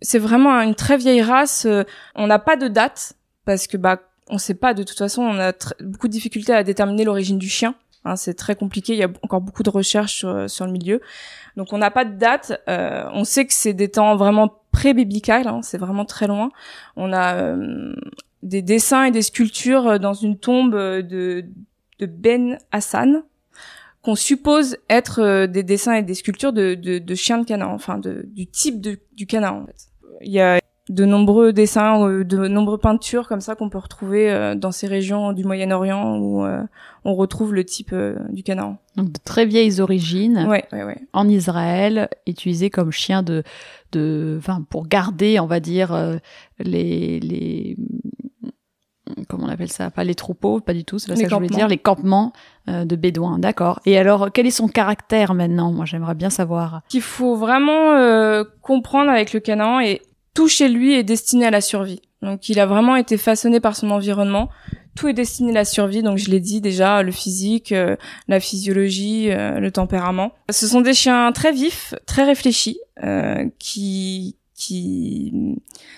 c'est 0.05 0.19
vraiment 0.19 0.61
une 0.61 0.75
très 0.75 0.97
vieille 0.97 1.21
race. 1.21 1.65
Euh, 1.65 1.83
on 2.15 2.27
n'a 2.27 2.39
pas 2.39 2.55
de 2.55 2.67
date 2.67 3.13
parce 3.45 3.67
que 3.67 3.77
bah 3.77 3.99
on 4.29 4.37
sait 4.37 4.53
pas 4.53 4.73
de 4.73 4.83
toute 4.83 4.97
façon. 4.97 5.23
On 5.23 5.39
a 5.39 5.53
beaucoup 5.81 6.07
de 6.07 6.13
difficultés 6.13 6.53
à 6.53 6.63
déterminer 6.63 7.03
l'origine 7.03 7.37
du 7.37 7.49
chien. 7.49 7.75
Hein, 8.05 8.15
c'est 8.15 8.35
très 8.35 8.55
compliqué. 8.55 8.93
Il 8.93 8.99
y 8.99 9.03
a 9.03 9.09
encore 9.23 9.41
beaucoup 9.41 9.63
de 9.63 9.69
recherches 9.69 10.13
sur, 10.13 10.49
sur 10.49 10.65
le 10.65 10.71
milieu. 10.71 11.01
Donc 11.57 11.73
on 11.73 11.77
n'a 11.77 11.91
pas 11.91 12.05
de 12.05 12.15
date. 12.15 12.61
Euh, 12.69 13.07
on 13.13 13.23
sait 13.23 13.45
que 13.45 13.53
c'est 13.53 13.73
des 13.73 13.89
temps 13.89 14.15
vraiment 14.15 14.53
pré-biblical. 14.71 15.47
Hein, 15.47 15.61
c'est 15.63 15.77
vraiment 15.77 16.05
très 16.05 16.27
loin. 16.27 16.49
On 16.95 17.13
a 17.13 17.35
euh, 17.35 17.93
des 18.43 18.61
dessins 18.61 19.05
et 19.05 19.11
des 19.11 19.21
sculptures 19.21 19.99
dans 19.99 20.13
une 20.13 20.38
tombe 20.38 20.75
de, 20.75 21.45
de 22.00 22.06
Ben 22.06 22.57
Hassan, 22.71 23.24
qu'on 24.01 24.15
suppose 24.15 24.77
être 24.89 25.45
des 25.47 25.63
dessins 25.63 25.94
et 25.94 26.03
des 26.03 26.13
sculptures 26.13 26.53
de, 26.53 26.75
de, 26.75 27.00
de 27.00 27.15
chiens 27.15 27.39
de 27.39 27.45
Canaan, 27.45 27.74
enfin 27.74 27.97
de, 27.97 28.25
du 28.27 28.47
type 28.47 28.80
de, 28.81 29.00
du 29.13 29.25
Canaan 29.25 29.63
en 29.63 29.65
fait. 29.65 29.88
Il 30.21 30.31
y 30.31 30.39
a 30.39 30.59
de 30.88 31.06
nombreux 31.06 31.51
dessins, 31.51 32.07
euh, 32.07 32.24
de 32.24 32.47
nombreuses 32.47 32.81
peintures 32.81 33.27
comme 33.27 33.42
ça 33.42 33.56
qu'on 33.56 33.69
peut 33.69 33.80
retrouver 33.80 34.30
euh, 34.30 34.53
dans 34.53 34.71
ces 34.71 34.86
régions 34.86 35.33
du 35.33 35.44
Moyen-Orient 35.44 36.19
où 36.19 36.45
euh, 36.45 36.62
on 37.03 37.15
retrouve 37.15 37.53
le 37.56 37.65
type 37.65 37.95
du 38.30 38.44
Canaan. 38.44 38.77
Donc 38.95 39.12
de 39.12 39.19
très 39.24 39.48
vieilles 39.48 39.81
origines. 39.81 40.45
Ouais, 40.48 40.65
ouais, 40.71 40.83
ouais. 40.83 41.01
En 41.13 41.27
Israël, 41.27 42.09
utilisé 42.27 42.69
comme 42.69 42.91
chien 42.91 43.24
de, 43.24 43.41
de, 43.94 44.36
enfin 44.38 44.63
pour 44.69 44.88
garder, 44.88 45.39
on 45.39 45.48
va 45.48 45.59
dire 45.59 46.19
les 46.59 47.19
les 47.19 47.75
comment 49.27 49.45
on 49.45 49.50
appelle 49.50 49.71
ça? 49.71 49.91
Pas 49.91 50.03
les 50.03 50.15
troupeaux, 50.15 50.59
pas 50.59 50.74
du 50.74 50.83
tout, 50.83 51.00
c'est 51.00 51.07
pas 51.07 51.15
ça 51.15 51.24
que 51.24 51.29
je 51.29 51.35
voulais 51.35 51.47
dire, 51.47 51.67
les 51.67 51.77
campements 51.77 52.33
de 52.67 52.95
bédouins, 52.95 53.38
d'accord. 53.38 53.79
Et 53.85 53.97
alors, 53.97 54.31
quel 54.31 54.47
est 54.47 54.51
son 54.51 54.67
caractère 54.67 55.33
maintenant? 55.33 55.71
Moi, 55.71 55.85
j'aimerais 55.85 56.15
bien 56.15 56.29
savoir. 56.29 56.81
Qu'il 56.89 57.01
faut 57.01 57.35
vraiment 57.35 57.93
euh, 57.93 58.43
comprendre 58.62 59.12
avec 59.12 59.33
le 59.33 59.39
Canaan 59.39 59.79
et 59.79 60.01
tout 60.33 60.47
chez 60.47 60.67
lui 60.67 60.93
est 60.93 61.03
destiné 61.03 61.45
à 61.45 61.51
la 61.51 61.62
survie. 61.62 62.01
Donc, 62.21 62.50
il 62.50 62.59
a 62.59 62.65
vraiment 62.65 62.95
été 62.95 63.17
façonné 63.17 63.59
par 63.59 63.75
son 63.75 63.91
environnement. 63.91 64.50
Tout 64.95 65.07
est 65.07 65.13
destiné 65.13 65.51
à 65.51 65.55
la 65.55 65.65
survie, 65.65 66.01
donc 66.01 66.17
je 66.17 66.31
l'ai 66.31 66.39
dit 66.39 66.62
déjà, 66.62 67.03
le 67.03 67.12
physique, 67.12 67.71
euh, 67.71 67.97
la 68.27 68.39
physiologie, 68.39 69.29
euh, 69.31 69.59
le 69.59 69.71
tempérament. 69.71 70.31
Ce 70.50 70.67
sont 70.67 70.81
des 70.81 70.93
chiens 70.93 71.31
très 71.33 71.51
vifs, 71.51 71.93
très 72.07 72.24
réfléchis, 72.24 72.79
qui 73.59 74.38
qui 74.55 75.57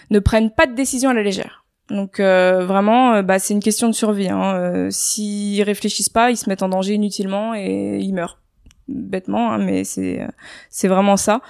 ne 0.09 0.19
prennent 0.19 0.49
pas 0.49 0.65
de 0.65 0.73
décision 0.73 1.11
à 1.11 1.13
la 1.13 1.21
légère. 1.21 1.63
Donc 1.89 2.19
euh, 2.19 2.65
vraiment, 2.65 3.13
euh, 3.13 3.21
bah, 3.21 3.39
c'est 3.39 3.53
une 3.53 3.61
question 3.61 3.87
de 3.87 3.93
survie. 3.93 4.29
Hein. 4.29 4.55
Euh, 4.55 4.87
S'ils 4.91 5.61
réfléchissent 5.63 6.09
pas, 6.09 6.31
ils 6.31 6.37
se 6.37 6.49
mettent 6.49 6.63
en 6.63 6.69
danger 6.69 6.93
inutilement 6.93 7.55
et 7.55 7.99
ils 8.01 8.13
meurent 8.13 8.39
bêtement, 8.87 9.51
hein, 9.51 9.57
mais 9.57 9.83
c'est 9.83 10.25
c'est 10.69 10.87
vraiment 10.87 11.17
ça. 11.17 11.41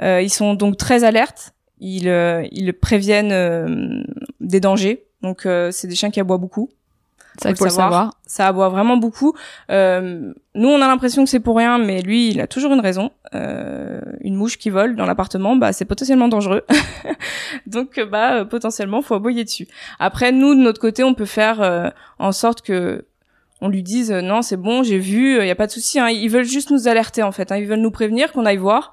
ils 0.00 0.32
sont 0.32 0.54
donc 0.54 0.76
très 0.76 1.04
alertes. 1.04 1.54
Ils 1.80 2.06
ils 2.52 2.72
préviennent 2.74 4.04
des 4.40 4.60
dangers. 4.60 5.06
Donc 5.22 5.48
c'est 5.70 5.86
des 5.86 5.94
chiens 5.94 6.10
qui 6.10 6.20
aboient 6.20 6.38
beaucoup. 6.38 6.70
Ça, 7.40 7.50
il 7.50 7.56
faut, 7.56 7.64
le 7.64 7.70
savoir. 7.70 8.14
Ça 8.26 8.48
aboie 8.48 8.68
vraiment 8.68 8.96
beaucoup. 8.96 9.34
Euh, 9.70 10.32
nous, 10.54 10.68
on 10.68 10.80
a 10.82 10.86
l'impression 10.86 11.24
que 11.24 11.30
c'est 11.30 11.40
pour 11.40 11.56
rien, 11.56 11.78
mais 11.78 12.02
lui, 12.02 12.28
il 12.28 12.40
a 12.40 12.46
toujours 12.46 12.72
une 12.72 12.80
raison. 12.80 13.10
Euh, 13.34 14.00
une 14.20 14.34
mouche 14.34 14.58
qui 14.58 14.70
vole 14.70 14.96
dans 14.96 15.06
l'appartement, 15.06 15.56
bah, 15.56 15.72
c'est 15.72 15.86
potentiellement 15.86 16.28
dangereux. 16.28 16.62
Donc, 17.66 17.98
bah, 18.10 18.44
potentiellement, 18.44 19.00
faut 19.00 19.14
aboyer 19.14 19.44
dessus. 19.44 19.66
Après, 19.98 20.30
nous, 20.30 20.54
de 20.54 20.60
notre 20.60 20.80
côté, 20.80 21.02
on 21.04 21.14
peut 21.14 21.24
faire 21.24 21.62
euh, 21.62 21.88
en 22.18 22.32
sorte 22.32 22.62
que 22.62 23.06
on 23.60 23.68
lui 23.68 23.82
dise 23.82 24.10
non, 24.10 24.42
c'est 24.42 24.56
bon, 24.56 24.82
j'ai 24.82 24.98
vu, 24.98 25.40
il 25.40 25.46
y 25.46 25.50
a 25.50 25.54
pas 25.54 25.68
de 25.68 25.72
souci. 25.72 26.00
Hein. 26.00 26.08
Ils 26.08 26.28
veulent 26.28 26.44
juste 26.44 26.70
nous 26.70 26.88
alerter, 26.88 27.22
en 27.22 27.32
fait. 27.32 27.50
Hein. 27.52 27.56
Ils 27.56 27.66
veulent 27.66 27.80
nous 27.80 27.92
prévenir 27.92 28.32
qu'on 28.32 28.44
aille 28.44 28.56
voir. 28.56 28.92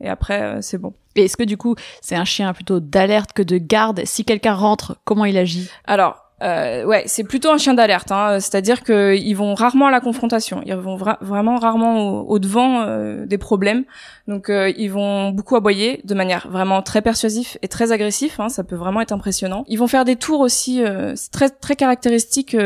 Et 0.00 0.08
après, 0.08 0.60
c'est 0.60 0.78
bon. 0.78 0.92
Et 1.16 1.24
est-ce 1.24 1.36
que 1.36 1.44
du 1.44 1.56
coup, 1.56 1.74
c'est 2.00 2.14
un 2.14 2.24
chien 2.24 2.52
plutôt 2.52 2.80
d'alerte 2.80 3.32
que 3.32 3.42
de 3.42 3.58
garde? 3.58 4.02
Si 4.04 4.24
quelqu'un 4.24 4.54
rentre, 4.54 4.98
comment 5.04 5.24
il 5.24 5.36
agit? 5.36 5.68
Alors, 5.84 6.27
euh, 6.42 6.84
ouais, 6.84 7.02
c'est 7.06 7.24
plutôt 7.24 7.50
un 7.50 7.58
chien 7.58 7.74
d'alerte. 7.74 8.12
Hein. 8.12 8.40
C'est-à-dire 8.40 8.82
qu'ils 8.82 9.36
vont 9.36 9.54
rarement 9.54 9.86
à 9.86 9.90
la 9.90 10.00
confrontation. 10.00 10.62
Ils 10.64 10.74
vont 10.74 10.96
vraiment 10.96 11.56
rarement 11.56 12.20
au, 12.20 12.38
devant 12.38 12.82
euh, 12.82 13.26
des 13.26 13.38
problèmes. 13.38 13.84
Donc, 14.26 14.50
euh, 14.50 14.72
ils 14.76 14.88
vont 14.88 15.30
beaucoup 15.30 15.56
aboyer 15.56 16.00
de 16.04 16.14
manière 16.14 16.48
vraiment 16.48 16.82
très 16.82 17.02
persuasive 17.02 17.58
et 17.62 17.68
très 17.68 17.92
agressive. 17.92 18.34
Hein. 18.38 18.48
Ça 18.48 18.64
peut 18.64 18.76
vraiment 18.76 19.00
être 19.00 19.12
impressionnant. 19.12 19.64
Ils 19.68 19.78
vont 19.78 19.88
faire 19.88 20.04
des 20.04 20.16
tours 20.16 20.40
aussi. 20.40 20.82
c'est 21.16 21.30
très 21.30 21.50
très 21.50 21.76
caractéristique 21.76 22.56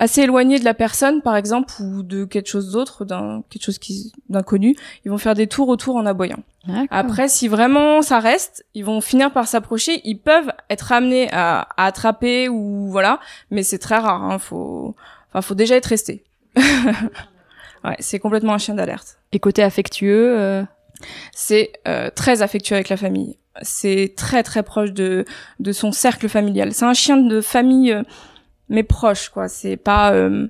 assez 0.00 0.22
éloignés 0.22 0.58
de 0.58 0.64
la 0.64 0.74
personne, 0.74 1.20
par 1.22 1.36
exemple, 1.36 1.72
ou 1.80 2.02
de 2.02 2.24
quelque 2.24 2.48
chose 2.48 2.72
d'autre, 2.72 3.04
d'un 3.04 3.44
quelque 3.50 3.62
chose 3.62 3.78
qui 3.78 4.12
d'inconnu, 4.28 4.74
ils 5.04 5.10
vont 5.10 5.18
faire 5.18 5.34
des 5.34 5.46
tours 5.46 5.68
autour 5.68 5.96
en 5.96 6.06
aboyant. 6.06 6.42
Après, 6.90 7.28
si 7.28 7.48
vraiment 7.48 8.02
ça 8.02 8.18
reste, 8.18 8.64
ils 8.74 8.84
vont 8.84 9.00
finir 9.00 9.32
par 9.32 9.46
s'approcher. 9.46 10.00
Ils 10.04 10.18
peuvent 10.18 10.52
être 10.68 10.92
amenés 10.92 11.28
à, 11.32 11.68
à 11.76 11.86
attraper 11.86 12.48
ou 12.48 12.88
voilà, 12.90 13.20
mais 13.50 13.62
c'est 13.62 13.78
très 13.78 13.96
rare. 13.96 14.22
Hein, 14.22 14.38
faut, 14.38 14.94
enfin, 15.30 15.42
faut 15.42 15.54
déjà 15.54 15.76
être 15.76 15.86
resté. 15.86 16.24
ouais, 16.56 17.96
c'est 17.98 18.18
complètement 18.18 18.54
un 18.54 18.58
chien 18.58 18.74
d'alerte. 18.74 19.18
Et 19.32 19.38
côté 19.38 19.62
affectueux. 19.62 20.38
Euh... 20.38 20.64
C'est 21.32 21.72
euh, 21.88 22.10
très 22.14 22.42
affectueux 22.42 22.74
avec 22.74 22.90
la 22.90 22.98
famille. 22.98 23.38
C'est 23.62 24.12
très 24.16 24.42
très 24.42 24.62
proche 24.62 24.92
de 24.92 25.24
de 25.60 25.72
son 25.72 25.92
cercle 25.92 26.28
familial. 26.28 26.74
C'est 26.74 26.84
un 26.84 26.94
chien 26.94 27.16
de 27.16 27.40
famille. 27.40 27.92
Euh, 27.92 28.02
mais 28.70 28.84
proche, 28.84 29.28
quoi. 29.28 29.48
C'est 29.48 29.76
pas, 29.76 30.14
euh, 30.14 30.46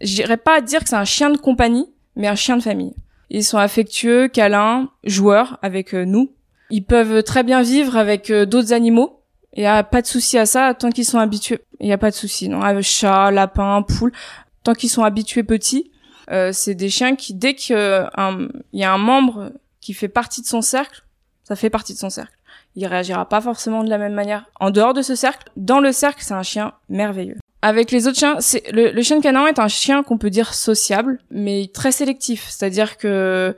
j'irais 0.00 0.36
pas 0.36 0.60
dire 0.60 0.80
que 0.84 0.88
c'est 0.88 0.96
un 0.96 1.04
chien 1.04 1.30
de 1.30 1.38
compagnie, 1.38 1.86
mais 2.14 2.28
un 2.28 2.36
chien 2.36 2.56
de 2.56 2.62
famille. 2.62 2.94
Ils 3.30 3.44
sont 3.44 3.58
affectueux, 3.58 4.28
câlins, 4.28 4.90
joueurs 5.04 5.58
avec 5.62 5.94
euh, 5.94 6.04
nous. 6.04 6.30
Ils 6.68 6.84
peuvent 6.84 7.22
très 7.24 7.42
bien 7.42 7.62
vivre 7.62 7.96
avec 7.96 8.30
euh, 8.30 8.44
d'autres 8.44 8.72
animaux. 8.72 9.20
Il 9.54 9.62
y 9.62 9.66
a 9.66 9.82
pas 9.82 10.02
de 10.02 10.06
souci 10.06 10.38
à 10.38 10.46
ça 10.46 10.74
tant 10.74 10.90
qu'ils 10.90 11.04
sont 11.04 11.18
habitués. 11.18 11.60
Il 11.80 11.88
y 11.88 11.92
a 11.92 11.98
pas 11.98 12.10
de 12.10 12.14
souci, 12.14 12.48
non. 12.48 12.60
Chat, 12.82 13.30
lapin, 13.30 13.82
poule, 13.82 14.12
tant 14.62 14.74
qu'ils 14.74 14.90
sont 14.90 15.02
habitués 15.02 15.42
petits, 15.42 15.90
euh, 16.30 16.52
c'est 16.52 16.74
des 16.74 16.90
chiens 16.90 17.16
qui 17.16 17.34
dès 17.34 17.54
qu'il 17.54 17.76
y 17.76 18.84
a 18.84 18.92
un 18.92 18.98
membre 18.98 19.52
qui 19.80 19.94
fait 19.94 20.08
partie 20.08 20.42
de 20.42 20.46
son 20.46 20.60
cercle, 20.60 21.02
ça 21.42 21.56
fait 21.56 21.70
partie 21.70 21.94
de 21.94 21.98
son 21.98 22.10
cercle 22.10 22.34
il 22.76 22.86
réagira 22.86 23.28
pas 23.28 23.40
forcément 23.40 23.84
de 23.84 23.90
la 23.90 23.98
même 23.98 24.14
manière 24.14 24.46
en 24.58 24.70
dehors 24.70 24.94
de 24.94 25.02
ce 25.02 25.14
cercle. 25.14 25.50
Dans 25.56 25.80
le 25.80 25.92
cercle, 25.92 26.22
c'est 26.22 26.34
un 26.34 26.42
chien 26.42 26.72
merveilleux. 26.88 27.36
Avec 27.62 27.90
les 27.90 28.06
autres 28.06 28.18
chiens, 28.18 28.36
c'est 28.40 28.70
le, 28.72 29.02
chien 29.02 29.18
de 29.18 29.22
canin 29.22 29.46
est 29.46 29.58
un 29.58 29.68
chien 29.68 30.02
qu'on 30.02 30.16
peut 30.16 30.30
dire 30.30 30.54
sociable, 30.54 31.18
mais 31.30 31.70
très 31.72 31.92
sélectif. 31.92 32.46
C'est-à-dire 32.48 32.96
que 32.96 33.54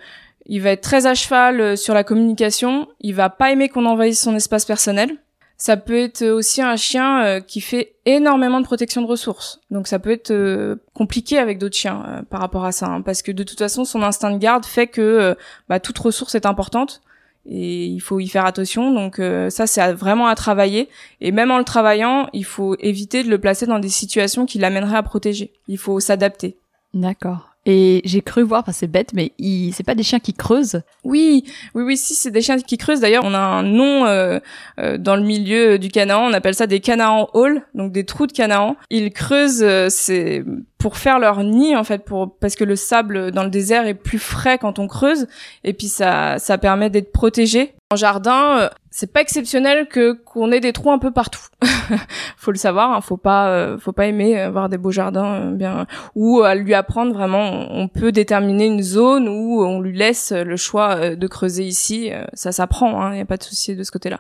il 0.47 0.61
va 0.61 0.71
être 0.71 0.83
très 0.83 1.07
à 1.07 1.15
cheval 1.15 1.61
euh, 1.61 1.77
sur 1.77 1.95
la 1.95 2.03
communication. 2.03 2.89
Il 3.01 3.15
va 3.15 3.31
pas 3.31 3.53
aimer 3.53 3.69
qu'on 3.69 3.87
envahisse 3.87 4.21
son 4.21 4.35
espace 4.35 4.65
personnel. 4.65 5.19
Ça 5.57 5.77
peut 5.77 5.97
être 5.97 6.27
aussi 6.27 6.61
un 6.61 6.75
chien 6.75 7.25
euh, 7.25 7.41
qui 7.41 7.61
fait 7.61 7.95
énormément 8.05 8.59
de 8.59 8.65
protection 8.65 9.03
de 9.03 9.07
ressources. 9.07 9.61
Donc 9.71 9.87
ça 9.87 10.01
peut 10.01 10.11
être 10.11 10.33
euh, 10.33 10.83
compliqué 10.95 11.39
avec 11.39 11.59
d'autres 11.59 11.77
chiens 11.77 12.25
par 12.29 12.41
rapport 12.41 12.65
à 12.65 12.73
ça, 12.73 12.87
hein, 12.87 13.03
parce 13.03 13.23
que 13.23 13.31
de 13.31 13.45
toute 13.45 13.61
façon 13.61 13.85
son 13.85 14.03
instinct 14.03 14.33
de 14.33 14.39
garde 14.39 14.67
fait 14.67 14.89
que 14.89 15.37
bah, 15.69 15.79
toute 15.79 15.99
ressource 15.99 16.35
est 16.35 16.47
importante 16.47 17.03
et 17.47 17.87
il 17.87 18.01
faut 18.01 18.21
y 18.21 18.29
faire 18.29 18.47
attention. 18.47 18.93
Donc 18.93 19.19
euh, 19.19 19.51
ça, 19.51 19.67
c'est 19.67 19.93
vraiment 19.93 20.27
à 20.27 20.35
travailler. 20.35 20.89
Et 21.21 21.33
même 21.33 21.51
en 21.51 21.59
le 21.59 21.65
travaillant, 21.65 22.29
il 22.33 22.45
faut 22.45 22.77
éviter 22.79 23.25
de 23.25 23.31
le 23.31 23.39
placer 23.39 23.67
dans 23.67 23.79
des 23.79 23.89
situations 23.89 24.47
qui 24.47 24.59
l'amèneraient 24.59 24.97
à 24.97 25.03
protéger. 25.03 25.53
Il 25.69 25.79
faut 25.79 26.01
s'adapter. 26.01 26.57
D'accord. 26.95 27.49
Et 27.65 28.03
j'ai 28.05 28.23
cru 28.23 28.43
voir, 28.43 28.63
enfin 28.63 28.73
c'est 28.73 28.89
bête, 28.89 29.13
mais 29.15 29.33
c'est 29.73 29.85
pas 29.85 29.95
des 29.95 30.03
chiens 30.03 30.19
qui 30.19 30.35
creusent? 30.35 30.83
Oui, 31.05 31.45
oui, 31.77 31.85
oui, 31.85 31.97
si 31.97 32.15
c'est 32.15 32.33
des 32.33 32.43
chiens 32.43 32.59
qui 32.59 32.77
creusent. 32.77 32.99
D'ailleurs, 32.99 33.23
on 33.25 33.35
a 33.35 33.39
un 33.39 33.63
nom 33.63 34.05
euh, 34.05 34.41
euh, 34.81 34.99
dans 34.99 35.15
le 35.15 35.23
milieu 35.23 35.79
du 35.79 35.89
Canaan. 35.89 36.27
On 36.29 36.33
appelle 36.33 36.57
ça 36.57 36.67
des 36.67 36.81
Canaan 36.81 37.29
Hall, 37.35 37.63
donc 37.75 37.93
des 37.93 38.05
trous 38.05 38.27
de 38.27 38.33
Canaan. 38.33 38.77
Ils 38.91 39.13
creusent, 39.13 39.65
c'est 39.91 40.45
pour 40.83 40.97
faire 40.97 41.21
leur 41.21 41.45
nid 41.45 41.77
en 41.77 41.85
fait, 41.85 42.05
pour 42.05 42.37
parce 42.41 42.57
que 42.57 42.65
le 42.65 42.75
sable 42.75 43.31
dans 43.31 43.45
le 43.45 43.51
désert 43.51 43.87
est 43.87 43.95
plus 43.95 44.19
frais 44.19 44.59
quand 44.59 44.81
on 44.81 44.89
creuse, 44.89 45.29
et 45.63 45.75
puis 45.75 45.87
ça 45.87 46.41
ça 46.41 46.59
permet 46.59 46.91
d'être 46.91 47.13
protégé. 47.13 47.77
En 47.93 47.97
jardin, 47.97 48.59
euh, 48.59 48.69
c'est 48.91 49.13
pas 49.13 49.21
exceptionnel 49.21 49.87
que 49.87 50.13
qu'on 50.13 50.51
ait 50.51 50.59
des 50.59 50.73
trous 50.73 50.91
un 50.91 50.99
peu 50.99 51.13
partout. 51.13 51.47
faut 52.37 52.51
le 52.51 52.59
savoir, 52.59 52.91
hein, 52.91 53.01
faut 53.01 53.17
pas 53.17 53.51
euh, 53.51 53.79
faut 53.79 53.93
pas 53.93 54.07
aimer 54.07 54.41
avoir 54.41 54.69
des 54.69 54.77
beaux 54.77 54.91
jardins 54.91 55.35
euh, 55.35 55.51
bien 55.53 55.87
ou 56.17 56.41
à 56.41 56.57
lui 56.57 56.75
apprendre 56.75 57.13
vraiment 57.13 57.69
on 57.71 57.87
peut 57.87 58.11
déterminer 58.11 58.67
une 58.67 58.83
zone 58.83 59.29
où 59.29 59.63
on 59.63 59.81
lui 59.81 59.97
laisse 59.97 60.33
le 60.33 60.57
choix 60.57 61.15
de 61.15 61.27
creuser 61.29 61.63
ici, 61.63 62.11
ça 62.33 62.51
s'apprend 62.51 63.01
hein, 63.01 63.13
il 63.13 63.19
y 63.19 63.23
a 63.23 63.25
pas 63.27 63.37
de 63.37 63.45
souci 63.45 63.77
de 63.77 63.85
ce 63.85 63.93
côté-là. 63.93 64.19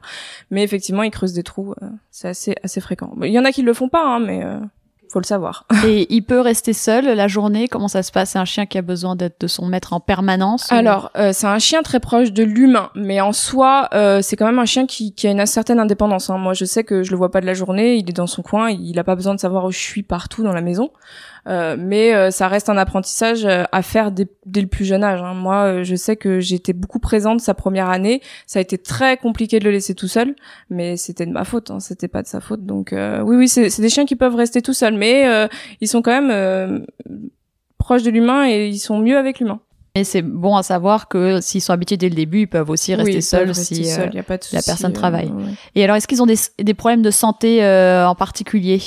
Mais 0.52 0.62
effectivement, 0.62 1.02
il 1.02 1.10
creuse 1.10 1.32
des 1.32 1.42
trous, 1.42 1.74
c'est 2.12 2.28
assez 2.28 2.54
assez 2.62 2.80
fréquent. 2.80 3.12
Il 3.22 3.32
y 3.32 3.38
en 3.40 3.44
a 3.44 3.50
qui 3.50 3.62
le 3.62 3.74
font 3.74 3.88
pas 3.88 4.04
hein, 4.04 4.20
mais 4.20 4.44
faut 5.12 5.20
le 5.20 5.26
savoir. 5.26 5.66
Et 5.86 6.12
il 6.12 6.22
peut 6.22 6.40
rester 6.40 6.72
seul 6.72 7.04
la 7.04 7.28
journée? 7.28 7.68
Comment 7.68 7.88
ça 7.88 8.02
se 8.02 8.10
passe? 8.10 8.30
C'est 8.30 8.38
un 8.38 8.44
chien 8.44 8.66
qui 8.66 8.78
a 8.78 8.82
besoin 8.82 9.14
d'être 9.14 9.40
de 9.40 9.46
son 9.46 9.66
maître 9.66 9.92
en 9.92 10.00
permanence 10.00 10.72
Alors, 10.72 11.10
euh, 11.16 11.32
c'est 11.32 11.46
un 11.46 11.58
chien 11.58 11.82
très 11.82 12.00
proche 12.00 12.32
de 12.32 12.42
l'humain, 12.42 12.90
mais 12.94 13.20
en 13.20 13.32
soi, 13.32 13.88
euh, 13.94 14.22
c'est 14.22 14.36
quand 14.36 14.46
même 14.46 14.58
un 14.58 14.64
chien 14.64 14.86
qui, 14.86 15.14
qui 15.14 15.26
a 15.26 15.30
une 15.30 15.44
certaine 15.46 15.78
indépendance. 15.78 16.30
Hein. 16.30 16.38
Moi, 16.38 16.54
je 16.54 16.64
sais 16.64 16.84
que 16.84 17.02
je 17.02 17.10
le 17.10 17.16
vois 17.16 17.30
pas 17.30 17.40
de 17.40 17.46
la 17.46 17.54
journée, 17.54 17.96
il 17.96 18.08
est 18.08 18.14
dans 18.14 18.26
son 18.26 18.42
coin, 18.42 18.70
il 18.70 18.98
a 18.98 19.04
pas 19.04 19.14
besoin 19.14 19.34
de 19.34 19.40
savoir 19.40 19.64
où 19.66 19.70
je 19.70 19.78
suis 19.78 20.02
partout 20.02 20.42
dans 20.42 20.52
la 20.52 20.62
maison. 20.62 20.90
Euh, 21.48 21.76
mais 21.78 22.14
euh, 22.14 22.30
ça 22.30 22.46
reste 22.46 22.68
un 22.68 22.76
apprentissage 22.76 23.44
euh, 23.44 23.64
à 23.72 23.82
faire 23.82 24.12
dès, 24.12 24.28
le 24.54 24.66
plus 24.66 24.84
jeune 24.84 25.02
âge. 25.02 25.20
Hein. 25.20 25.34
Moi, 25.34 25.82
je 25.82 25.96
sais 25.96 26.16
que 26.16 26.40
j'étais 26.40 26.72
beaucoup 26.72 27.00
présente 27.00 27.40
sa 27.40 27.54
première 27.54 27.88
année. 27.88 28.22
Ça 28.46 28.58
a 28.58 28.62
été 28.62 28.78
très 28.78 29.16
compliqué 29.16 29.58
de 29.58 29.64
le 29.64 29.72
laisser 29.72 29.94
tout 29.94 30.08
seul, 30.08 30.36
mais 30.70 30.96
c'était 30.96 31.26
de 31.26 31.32
ma 31.32 31.44
faute. 31.44 31.70
Hein. 31.70 31.80
C'était 31.80 32.08
pas 32.08 32.22
de 32.22 32.28
sa 32.28 32.40
faute. 32.40 32.64
Donc 32.64 32.92
oui, 32.92 33.36
oui, 33.36 33.48
c'est 33.48 33.80
des 33.80 33.88
chiens 33.88 34.04
qui 34.04 34.16
peuvent 34.16 34.36
rester 34.36 34.62
tout 34.62 34.72
seuls, 34.72 34.94
mais 34.94 35.48
ils 35.80 35.88
sont 35.88 36.02
quand 36.02 36.22
même 36.22 36.86
proches 37.78 38.02
de 38.02 38.10
l'humain 38.10 38.48
et 38.48 38.68
ils 38.68 38.78
sont 38.78 38.98
mieux 38.98 39.18
avec 39.18 39.40
l'humain. 39.40 39.60
Et 39.94 40.04
c'est 40.04 40.22
bon 40.22 40.56
à 40.56 40.62
savoir 40.62 41.06
que 41.06 41.42
s'ils 41.42 41.60
sont 41.60 41.74
habitués 41.74 41.98
dès 41.98 42.08
le 42.08 42.14
début, 42.14 42.42
ils 42.42 42.46
peuvent 42.46 42.70
aussi 42.70 42.94
rester 42.94 43.20
seuls 43.20 43.54
si 43.54 43.84
la 44.12 44.62
personne 44.62 44.92
travaille. 44.92 45.32
Et 45.74 45.82
alors, 45.82 45.96
est-ce 45.96 46.06
qu'ils 46.06 46.22
ont 46.22 46.26
des, 46.26 46.38
des, 46.62 46.74
problèmes 46.74 47.02
de 47.02 47.10
santé 47.10 47.60
en 47.62 48.14
particulier? 48.14 48.80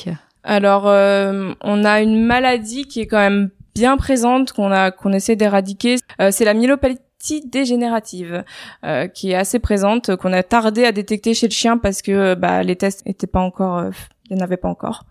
Alors, 0.46 0.88
euh, 0.88 1.54
on 1.62 1.84
a 1.84 2.02
une 2.02 2.24
maladie 2.24 2.86
qui 2.86 3.02
est 3.02 3.08
quand 3.08 3.18
même 3.18 3.50
bien 3.74 3.98
présente, 3.98 4.54
qu'on 4.54 4.72
a 4.72 4.92
qu'on 4.92 5.12
essaie 5.12 5.36
d'éradiquer. 5.36 5.96
Euh, 6.22 6.30
c'est 6.32 6.46
la 6.46 6.54
myélopathie 6.54 7.42
dégénérative 7.46 8.44
euh, 8.86 9.08
qui 9.08 9.32
est 9.32 9.36
assez 9.36 9.58
présente, 9.58 10.16
qu'on 10.16 10.32
a 10.32 10.44
tardé 10.44 10.86
à 10.86 10.92
détecter 10.92 11.34
chez 11.34 11.48
le 11.48 11.52
chien 11.52 11.78
parce 11.80 12.04
que 12.04 12.36
bah, 12.36 12.62
les 12.62 12.76
tests 12.76 13.02
étaient 13.08 13.28
pas 13.28 13.40
encore, 13.40 13.86
il 14.30 14.36
n'y 14.36 14.42
en 14.42 14.46
avait 14.46 14.58
pas 14.58 14.70
encore. 14.70 15.06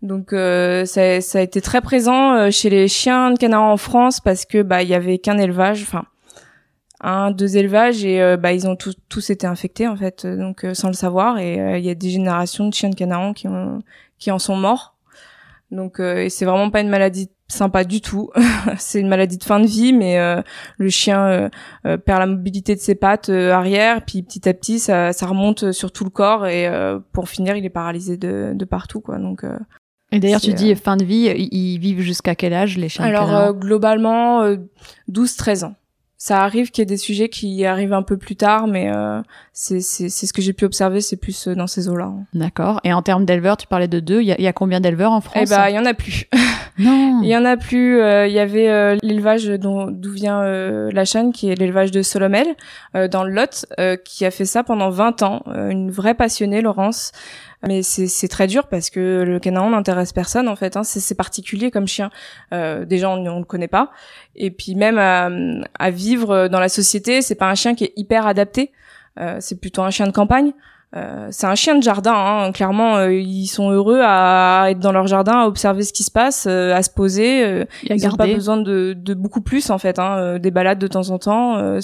Donc 0.00 0.30
ça, 0.30 1.20
ça, 1.20 1.38
a 1.38 1.42
été 1.42 1.60
très 1.60 1.82
présent 1.82 2.50
chez 2.50 2.70
les 2.70 2.88
chiens 2.88 3.32
de 3.32 3.38
Canara 3.38 3.66
en 3.66 3.76
France 3.76 4.20
parce 4.20 4.46
que 4.46 4.62
bah 4.62 4.82
il 4.82 4.88
y 4.88 4.94
avait 4.94 5.18
qu'un 5.18 5.36
élevage, 5.36 5.82
enfin 5.82 6.04
un 7.00 7.30
deux 7.30 7.56
élevages 7.56 8.04
et 8.04 8.36
bah 8.36 8.52
ils 8.52 8.68
ont 8.68 8.76
tous 8.76 8.96
tous 9.08 9.30
été 9.30 9.46
infectés 9.46 9.88
en 9.88 9.96
fait 9.96 10.26
donc 10.26 10.66
sans 10.74 10.88
le 10.88 10.94
savoir 10.94 11.38
et 11.38 11.78
il 11.78 11.84
y 11.84 11.90
a 11.90 11.94
des 11.94 12.10
générations 12.10 12.68
de 12.68 12.74
chiens 12.74 12.90
de 12.90 12.94
Canaan 12.94 13.32
qui 13.32 13.48
ont 13.48 13.82
qui 14.20 14.30
en 14.30 14.38
sont 14.38 14.54
morts. 14.54 14.94
Donc 15.72 15.98
euh, 15.98 16.28
c'est 16.28 16.44
vraiment 16.44 16.70
pas 16.70 16.80
une 16.80 16.88
maladie 16.88 17.30
sympa 17.48 17.82
du 17.82 18.00
tout. 18.00 18.30
c'est 18.78 19.00
une 19.00 19.08
maladie 19.08 19.38
de 19.38 19.44
fin 19.44 19.58
de 19.58 19.66
vie, 19.66 19.92
mais 19.92 20.18
euh, 20.18 20.40
le 20.78 20.90
chien 20.90 21.26
euh, 21.26 21.48
euh, 21.86 21.96
perd 21.96 22.20
la 22.20 22.26
mobilité 22.26 22.76
de 22.76 22.80
ses 22.80 22.94
pattes 22.94 23.28
arrière, 23.28 24.04
puis 24.04 24.22
petit 24.22 24.48
à 24.48 24.54
petit 24.54 24.78
ça, 24.78 25.12
ça, 25.12 25.26
remonte 25.26 25.72
sur 25.72 25.90
tout 25.90 26.04
le 26.04 26.10
corps 26.10 26.46
et 26.46 26.70
pour 27.12 27.28
finir 27.28 27.56
il 27.56 27.64
est 27.64 27.70
paralysé 27.70 28.16
de, 28.16 28.52
de 28.54 28.64
partout 28.64 29.00
quoi. 29.00 29.18
Donc 29.18 29.44
et 30.12 30.18
d'ailleurs, 30.18 30.40
tu 30.40 30.52
dis 30.54 30.74
fin 30.74 30.96
de 30.96 31.04
vie, 31.04 31.32
ils 31.52 31.78
vivent 31.78 32.00
jusqu'à 32.00 32.34
quel 32.34 32.52
âge 32.52 32.76
les 32.76 32.88
chiens 32.88 33.04
Alors 33.04 33.54
globalement 33.54 34.44
12-13 35.08 35.64
ans 35.64 35.74
ça 36.20 36.42
arrive 36.42 36.70
qu'il 36.70 36.82
y 36.82 36.84
ait 36.84 36.86
des 36.86 36.98
sujets 36.98 37.30
qui 37.30 37.64
arrivent 37.64 37.94
un 37.94 38.02
peu 38.02 38.18
plus 38.18 38.36
tard, 38.36 38.66
mais 38.66 38.92
euh, 38.92 39.22
c'est 39.62 40.08
ce 40.08 40.32
que 40.32 40.40
j'ai 40.40 40.54
pu 40.54 40.64
observer, 40.64 41.02
c'est 41.02 41.18
plus 41.18 41.46
euh, 41.46 41.54
dans 41.54 41.66
ces 41.66 41.86
eaux-là. 41.88 42.06
Hein. 42.06 42.24
D'accord. 42.32 42.80
Et 42.82 42.94
en 42.94 43.02
termes 43.02 43.26
d'éleveurs, 43.26 43.58
tu 43.58 43.66
parlais 43.66 43.88
de 43.88 44.00
deux. 44.00 44.22
Il 44.22 44.26
y 44.26 44.32
a, 44.32 44.40
y 44.40 44.46
a, 44.46 44.54
combien 44.54 44.80
d'éleveurs 44.80 45.12
en 45.12 45.20
France 45.20 45.42
Eh 45.42 45.54
ben, 45.54 45.68
il 45.68 45.74
y 45.74 45.78
en 45.78 45.84
a 45.84 45.94
plus. 45.94 46.26
Non. 46.78 47.20
Il 47.22 47.28
y 47.28 47.36
en 47.36 47.44
a 47.44 47.58
plus. 47.58 48.00
Euh, 48.00 48.26
il 48.26 48.32
y 48.32 48.38
avait 48.38 48.70
euh, 48.70 48.96
l'élevage 49.02 49.44
d'où 49.44 50.12
vient 50.12 50.42
la 50.42 51.04
chaîne, 51.04 51.30
qui 51.30 51.50
est 51.50 51.54
l'élevage 51.54 51.90
de 51.90 52.00
Solomel, 52.00 52.46
dans 52.94 53.22
le 53.22 53.32
Lot, 53.32 53.66
qui 54.02 54.24
a 54.24 54.30
fait 54.30 54.46
ça 54.46 54.64
pendant 54.64 54.88
20 54.88 55.22
ans. 55.22 55.42
une 55.68 55.90
vraie 55.90 56.14
passionnée, 56.14 56.62
Laurence. 56.62 57.12
Mais 57.68 57.82
c'est 57.82 58.28
très 58.28 58.46
dur 58.46 58.68
parce 58.68 58.88
que 58.88 59.22
le 59.26 59.38
Canaan 59.38 59.68
n'intéresse 59.68 60.14
personne 60.14 60.48
en 60.48 60.56
fait. 60.56 60.78
Hein. 60.78 60.84
C'est 60.84 61.14
particulier 61.14 61.70
comme 61.70 61.86
chien. 61.86 62.10
Euh, 62.54 62.86
déjà 62.86 63.10
on, 63.10 63.26
on 63.26 63.40
le 63.40 63.44
connaît 63.44 63.68
pas. 63.68 63.90
Et 64.36 64.50
puis 64.50 64.74
même 64.74 64.96
à, 64.96 65.28
à 65.78 65.90
vivre 65.90 66.48
dans 66.48 66.60
la 66.60 66.70
société, 66.70 67.20
c'est 67.20 67.34
pas 67.34 67.50
un 67.50 67.54
chien 67.54 67.74
qui 67.74 67.84
est 67.84 67.92
hyper 67.96 68.26
adapté. 68.26 68.72
Euh, 69.20 69.36
c'est 69.40 69.60
plutôt 69.60 69.82
un 69.82 69.90
chien 69.90 70.06
de 70.06 70.12
campagne. 70.12 70.52
Euh, 70.96 71.28
c'est 71.30 71.46
un 71.46 71.54
chien 71.54 71.76
de 71.76 71.82
jardin, 71.82 72.14
hein. 72.14 72.52
clairement. 72.52 72.96
Euh, 72.96 73.12
ils 73.12 73.46
sont 73.46 73.70
heureux 73.70 74.00
à 74.02 74.66
être 74.70 74.80
dans 74.80 74.92
leur 74.92 75.06
jardin, 75.06 75.42
à 75.42 75.46
observer 75.46 75.82
ce 75.82 75.92
qui 75.92 76.02
se 76.02 76.10
passe, 76.10 76.46
euh, 76.48 76.74
à 76.74 76.82
se 76.82 76.90
poser. 76.90 77.44
Euh, 77.44 77.64
ils 77.84 78.02
n'ont 78.04 78.16
pas 78.16 78.26
besoin 78.26 78.56
de, 78.56 78.94
de, 78.96 79.14
beaucoup 79.14 79.40
plus 79.40 79.70
en 79.70 79.78
fait. 79.78 79.98
Hein. 79.98 80.38
des 80.38 80.50
balades 80.50 80.78
de 80.78 80.88
temps 80.88 81.10
en 81.10 81.18
temps 81.18 81.78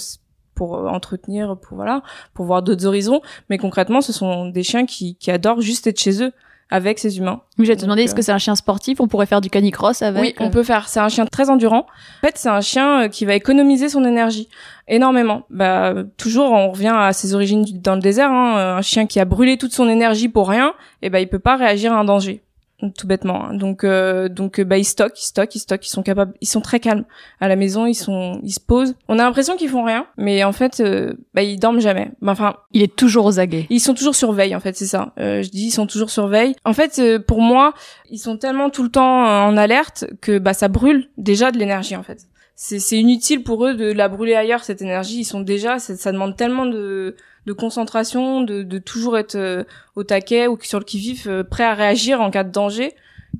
pour 0.57 0.75
euh, 0.75 0.87
entretenir, 0.87 1.55
pour 1.57 1.77
voilà, 1.77 2.01
pour 2.33 2.45
voir 2.45 2.63
d'autres 2.63 2.85
horizons. 2.85 3.21
Mais 3.49 3.57
concrètement, 3.57 4.01
ce 4.01 4.11
sont 4.11 4.47
des 4.47 4.63
chiens 4.63 4.85
qui, 4.85 5.15
qui 5.15 5.31
adorent 5.31 5.61
juste 5.61 5.87
être 5.87 5.99
chez 5.99 6.21
eux. 6.21 6.33
Avec 6.69 6.99
ses 6.99 7.17
humains. 7.17 7.41
Oui, 7.57 7.65
j'allais 7.65 7.77
te 7.77 7.81
demander, 7.83 8.01
Donc, 8.01 8.07
est-ce 8.07 8.15
que 8.15 8.21
c'est 8.21 8.31
un 8.31 8.37
chien 8.37 8.55
sportif? 8.55 8.99
On 8.99 9.07
pourrait 9.07 9.25
faire 9.25 9.41
du 9.41 9.49
canicross 9.49 10.01
avec 10.01 10.21
Oui, 10.21 10.35
on 10.39 10.47
euh, 10.47 10.49
peut 10.49 10.63
faire. 10.63 10.87
C'est 10.89 10.99
un 10.99 11.09
chien 11.09 11.25
très 11.25 11.49
endurant. 11.49 11.85
En 12.21 12.27
fait, 12.27 12.37
c'est 12.37 12.49
un 12.49 12.61
chien 12.61 13.03
euh, 13.03 13.07
qui 13.07 13.25
va 13.25 13.35
économiser 13.35 13.89
son 13.89 14.03
énergie 14.03 14.49
énormément. 14.87 15.43
Bah, 15.49 15.93
toujours, 16.17 16.51
on 16.51 16.71
revient 16.71 16.93
à 16.95 17.13
ses 17.13 17.33
origines 17.35 17.65
dans 17.81 17.95
le 17.95 18.01
désert. 18.01 18.31
hein. 18.31 18.77
Un 18.77 18.81
chien 18.81 19.05
qui 19.05 19.19
a 19.19 19.25
brûlé 19.25 19.57
toute 19.57 19.73
son 19.73 19.87
énergie 19.87 20.29
pour 20.29 20.49
rien, 20.49 20.73
et 21.01 21.09
ben 21.09 21.19
il 21.19 21.27
peut 21.27 21.39
pas 21.39 21.55
réagir 21.55 21.93
à 21.93 21.97
un 21.97 22.03
danger, 22.05 22.43
tout 22.95 23.07
bêtement. 23.07 23.45
hein. 23.45 23.53
Donc, 23.55 23.83
euh, 23.83 24.29
donc, 24.29 24.59
euh, 24.59 24.63
bah, 24.63 24.77
ils 24.77 24.85
stockent, 24.85 25.19
ils 25.19 25.25
stockent, 25.25 25.55
ils 25.55 25.59
stockent. 25.59 25.85
Ils 25.87 25.91
sont 25.91 26.03
capables, 26.03 26.33
ils 26.41 26.47
sont 26.47 26.61
très 26.61 26.79
calmes 26.79 27.05
à 27.39 27.47
la 27.47 27.55
maison. 27.55 27.85
Ils 27.85 27.95
sont, 27.95 28.39
ils 28.43 28.51
se 28.51 28.59
posent. 28.59 28.95
On 29.07 29.17
a 29.19 29.23
l'impression 29.23 29.55
qu'ils 29.55 29.69
font 29.69 29.83
rien, 29.83 30.05
mais 30.17 30.43
en 30.43 30.51
fait, 30.51 30.79
euh, 30.79 31.13
bah, 31.33 31.41
ils 31.41 31.59
dorment 31.59 31.79
jamais. 31.81 32.11
Bah, 32.21 32.33
Enfin, 32.33 32.55
Il 32.73 32.83
est 32.83 32.95
toujours 32.95 33.25
aux 33.25 33.39
aguets. 33.39 33.65
ils 33.69 33.79
sont 33.79 33.93
toujours 33.95 34.15
sur 34.15 34.31
veille, 34.31 34.55
en 34.55 34.59
fait, 34.59 34.75
c'est 34.75 34.85
ça. 34.85 35.13
Euh, 35.19 35.41
je 35.41 35.49
dis, 35.49 35.67
ils 35.67 35.71
sont 35.71 35.87
toujours 35.87 36.09
sur 36.11 36.27
veille. 36.27 36.55
En 36.65 36.73
fait, 36.73 36.99
euh, 36.99 37.17
pour 37.19 37.41
moi, 37.41 37.73
ils 38.11 38.19
sont 38.19 38.37
tellement 38.37 38.69
tout 38.69 38.83
le 38.83 38.89
temps 38.89 39.23
en 39.25 39.57
alerte 39.57 40.05
que 40.21 40.37
bah 40.37 40.53
ça 40.53 40.67
brûle 40.67 41.09
déjà 41.17 41.51
de 41.51 41.57
l'énergie, 41.57 41.95
en 41.95 42.03
fait. 42.03 42.27
C'est 42.59 42.79
c'est 42.79 42.97
inutile 42.97 43.43
pour 43.43 43.65
eux 43.67 43.75
de 43.75 43.91
la 43.91 44.07
brûler 44.09 44.33
ailleurs 44.35 44.63
cette 44.63 44.81
énergie. 44.81 45.19
Ils 45.19 45.25
sont 45.25 45.41
déjà, 45.41 45.77
ça, 45.77 45.95
ça 45.95 46.11
demande 46.11 46.35
tellement 46.35 46.65
de 46.65 47.15
de 47.47 47.53
concentration, 47.53 48.41
de, 48.41 48.61
de 48.61 48.77
toujours 48.77 49.17
être 49.17 49.35
euh, 49.35 49.63
au 49.95 50.03
taquet 50.03 50.47
ou 50.47 50.57
sur 50.61 50.79
le 50.79 50.85
qui 50.85 50.99
vif, 50.99 51.27
euh, 51.27 51.43
prêt 51.43 51.63
à 51.63 51.73
réagir 51.73 52.19
en 52.21 52.29
cas 52.29 52.43
de 52.43 52.51
danger, 52.51 52.93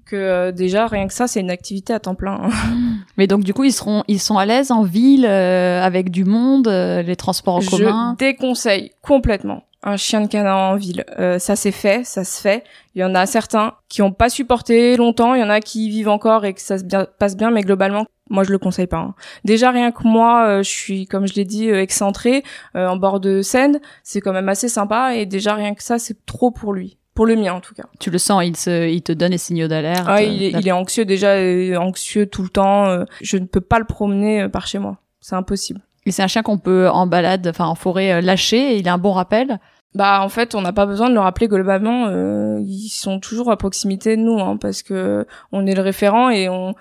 que 0.05 0.15
euh, 0.15 0.51
déjà 0.53 0.87
rien 0.87 1.07
que 1.07 1.13
ça, 1.13 1.27
c'est 1.27 1.41
une 1.41 1.51
activité 1.51 1.93
à 1.93 1.99
temps 1.99 2.15
plein. 2.15 2.39
hein. 2.43 2.49
Mais 3.17 3.27
donc 3.27 3.43
du 3.43 3.53
coup, 3.53 3.65
ils 3.65 3.73
seront, 3.73 4.03
ils 4.07 4.21
sont 4.21 4.37
à 4.37 4.45
l'aise 4.45 4.71
en 4.71 4.83
ville 4.83 5.25
euh, 5.25 5.83
avec 5.83 6.09
du 6.09 6.23
monde, 6.23 6.69
euh, 6.69 7.01
les 7.01 7.17
transports 7.17 7.55
en 7.55 7.61
commun? 7.61 8.15
Je 8.17 8.25
déconseille 8.25 8.91
complètement 9.01 9.63
un 9.87 9.97
chien 9.97 10.21
de 10.21 10.27
canin 10.27 10.53
en 10.55 10.75
ville. 10.75 11.05
Euh, 11.17 11.39
ça 11.39 11.55
s'est 11.55 11.71
fait, 11.71 12.03
ça 12.05 12.23
se 12.23 12.41
fait. 12.41 12.63
Il 12.95 13.01
y 13.01 13.03
en 13.03 13.15
a 13.15 13.25
certains 13.25 13.73
qui 13.89 14.01
ont 14.01 14.11
pas 14.11 14.29
supporté 14.29 14.97
longtemps, 14.97 15.33
il 15.33 15.39
y 15.41 15.43
en 15.43 15.49
a 15.49 15.59
qui 15.61 15.89
vivent 15.89 16.09
encore 16.09 16.45
et 16.45 16.53
que 16.53 16.61
ça 16.61 16.77
se 16.77 16.83
bien- 16.83 17.07
passe 17.19 17.37
bien, 17.37 17.51
mais 17.51 17.61
globalement, 17.61 18.05
moi 18.29 18.43
je 18.43 18.51
le 18.51 18.57
conseille 18.57 18.87
pas. 18.87 18.97
hein. 18.97 19.15
Déjà 19.45 19.71
rien 19.71 19.91
que 19.91 20.03
moi, 20.05 20.45
euh, 20.47 20.57
je 20.63 20.69
suis, 20.69 21.07
comme 21.07 21.25
je 21.27 21.33
l'ai 21.35 21.45
dit, 21.45 21.69
euh, 21.69 21.81
excentré 21.81 22.43
euh, 22.75 22.87
en 22.87 22.97
bord 22.97 23.19
de 23.19 23.41
Seine, 23.41 23.79
c'est 24.03 24.19
quand 24.19 24.33
même 24.33 24.49
assez 24.49 24.67
sympa 24.67 25.15
et 25.15 25.25
déjà 25.25 25.55
rien 25.55 25.73
que 25.73 25.83
ça, 25.83 25.97
c'est 25.99 26.25
trop 26.25 26.51
pour 26.51 26.73
lui. 26.73 26.97
Pour 27.13 27.25
le 27.25 27.35
mien 27.35 27.53
en 27.53 27.61
tout 27.61 27.73
cas. 27.73 27.85
Tu 27.99 28.11
le 28.11 28.17
sens, 28.19 28.43
il 28.45 28.55
se, 28.55 28.87
il 28.89 29.01
te 29.01 29.11
donne 29.11 29.31
les 29.31 29.39
signaux 29.39 29.67
d'alerte. 29.67 30.05
Ah, 30.07 30.17
euh, 30.17 30.21
il, 30.21 30.43
est, 30.43 30.51
il 30.51 30.67
est 30.67 30.71
anxieux 30.71 31.05
déjà, 31.05 31.33
anxieux 31.79 32.27
tout 32.27 32.43
le 32.43 32.49
temps. 32.49 33.05
je 33.21 33.37
ne 33.37 33.45
peux 33.45 33.61
pas 33.61 33.79
le 33.79 33.85
promener 33.85 34.47
par 34.49 34.67
chez 34.67 34.77
moi. 34.77 34.97
C'est 35.21 35.35
impossible. 35.35 35.81
Et 36.05 36.11
c'est 36.11 36.21
un 36.23 36.27
chien 36.27 36.43
qu'on 36.43 36.57
peut 36.59 36.87
en 36.89 37.05
balade, 37.07 37.47
enfin 37.47 37.65
en 37.65 37.75
forêt 37.75 38.21
lâcher. 38.21 38.73
Et 38.75 38.77
il 38.77 38.87
a 38.87 38.93
un 38.93 38.97
bon 38.99 39.13
rappel? 39.13 39.59
Bah 39.95 40.21
en 40.21 40.29
fait, 40.29 40.53
on 40.53 40.61
n'a 40.61 40.73
pas 40.73 40.85
besoin 40.85 41.09
de 41.09 41.13
le 41.15 41.19
rappeler 41.19 41.47
globalement. 41.47 42.07
euh, 42.07 42.59
ils 42.61 42.89
sont 42.89 43.19
toujours 43.19 43.49
à 43.51 43.57
proximité 43.57 44.15
de 44.15 44.21
nous, 44.21 44.39
hein, 44.39 44.57
parce 44.57 44.83
que 44.83 45.25
on 45.51 45.65
est 45.65 45.73
le 45.73 45.81
référent 45.81 46.29
et 46.29 46.49
on, 46.49 46.75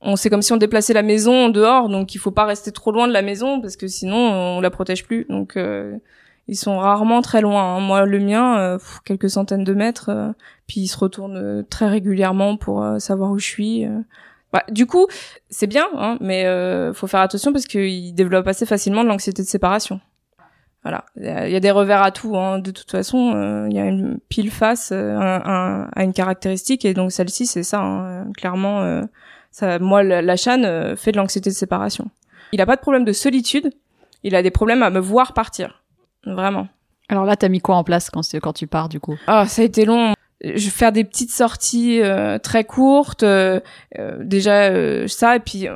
on 0.00 0.16
c'est 0.16 0.30
comme 0.30 0.42
si 0.42 0.52
on 0.52 0.56
déplaçait 0.56 0.94
la 0.94 1.02
maison 1.02 1.48
dehors, 1.48 1.88
donc 1.88 2.14
il 2.14 2.18
faut 2.18 2.32
pas 2.32 2.46
rester 2.46 2.72
trop 2.72 2.90
loin 2.92 3.06
de 3.06 3.12
la 3.12 3.22
maison 3.22 3.60
parce 3.60 3.76
que 3.76 3.86
sinon 3.86 4.16
on 4.16 4.60
la 4.60 4.70
protège 4.70 5.04
plus. 5.04 5.26
Donc 5.28 5.56
euh, 5.56 5.96
ils 6.48 6.56
sont 6.56 6.78
rarement 6.78 7.22
très 7.22 7.40
loin. 7.40 7.76
hein. 7.76 7.80
Moi, 7.80 8.04
le 8.06 8.18
mien, 8.18 8.58
euh, 8.58 8.78
quelques 9.04 9.30
centaines 9.30 9.62
de 9.62 9.74
mètres, 9.74 10.08
euh, 10.08 10.32
puis 10.66 10.80
il 10.80 10.88
se 10.88 10.98
retourne 10.98 11.36
euh, 11.36 11.62
très 11.62 11.88
régulièrement 11.88 12.56
pour 12.56 12.82
euh, 12.82 12.98
savoir 12.98 13.30
où 13.30 13.38
je 13.38 13.46
suis. 13.46 13.86
Bah, 14.52 14.64
du 14.70 14.86
coup, 14.86 15.06
c'est 15.50 15.68
bien, 15.68 15.86
hein, 15.96 16.16
mais 16.20 16.44
faut 16.94 17.06
faire 17.06 17.20
attention 17.20 17.52
parce 17.52 17.66
qu'il 17.66 18.12
développe 18.14 18.48
assez 18.48 18.66
facilement 18.66 19.04
de 19.04 19.08
l'anxiété 19.08 19.42
de 19.42 19.46
séparation. 19.46 20.00
Voilà, 20.82 21.04
il 21.16 21.24
y 21.50 21.56
a- 21.56 21.60
des 21.60 21.70
revers 21.70 22.02
à 22.02 22.10
tout. 22.10 22.36
Hein. 22.38 22.58
De 22.58 22.70
toute 22.70 22.90
façon, 22.90 23.34
euh, 23.34 23.66
il 23.68 23.76
y 23.76 23.78
a 23.78 23.84
une 23.84 24.18
pile 24.30 24.50
face 24.50 24.92
euh, 24.92 25.18
à 25.20 26.02
une 26.04 26.12
caractéristique 26.14 26.84
et 26.86 26.94
donc 26.94 27.12
celle-ci, 27.12 27.44
c'est 27.46 27.62
ça. 27.62 27.80
hein. 27.80 28.32
Clairement, 28.36 28.80
euh, 28.82 29.02
ça, 29.50 29.78
moi, 29.78 30.02
la, 30.02 30.20
euh, 30.64 30.96
fait 30.96 31.12
de 31.12 31.18
l'anxiété 31.18 31.50
de 31.50 31.54
séparation. 31.54 32.08
Il 32.52 32.60
a 32.62 32.66
pas 32.66 32.76
de 32.76 32.80
problème 32.80 33.04
de 33.04 33.12
solitude. 33.12 33.70
Il 34.22 34.34
a 34.34 34.42
des 34.42 34.50
problèmes 34.50 34.82
à 34.82 34.88
me 34.90 35.00
voir 35.00 35.34
partir. 35.34 35.82
Vraiment. 36.24 36.66
Alors 37.10 37.24
là, 37.24 37.36
t'as 37.36 37.48
mis 37.48 37.60
quoi 37.60 37.76
en 37.76 37.84
place 37.84 38.08
quand, 38.08 38.22
quand 38.40 38.52
tu 38.54 38.66
pars 38.66 38.88
du 38.88 39.00
coup? 39.00 39.16
Ah, 39.26 39.46
ça 39.46 39.62
a 39.62 39.64
été 39.66 39.84
long. 39.84 40.14
Je 40.42 40.52
vais 40.52 40.58
faire 40.70 40.92
des 40.92 41.04
petites 41.04 41.30
sorties 41.32 42.00
euh, 42.00 42.38
très 42.38 42.64
courtes. 42.64 43.22
euh, 43.22 43.60
déjà 44.20 44.70
euh, 44.70 45.06
ça 45.08 45.36
et 45.36 45.40
puis 45.40 45.66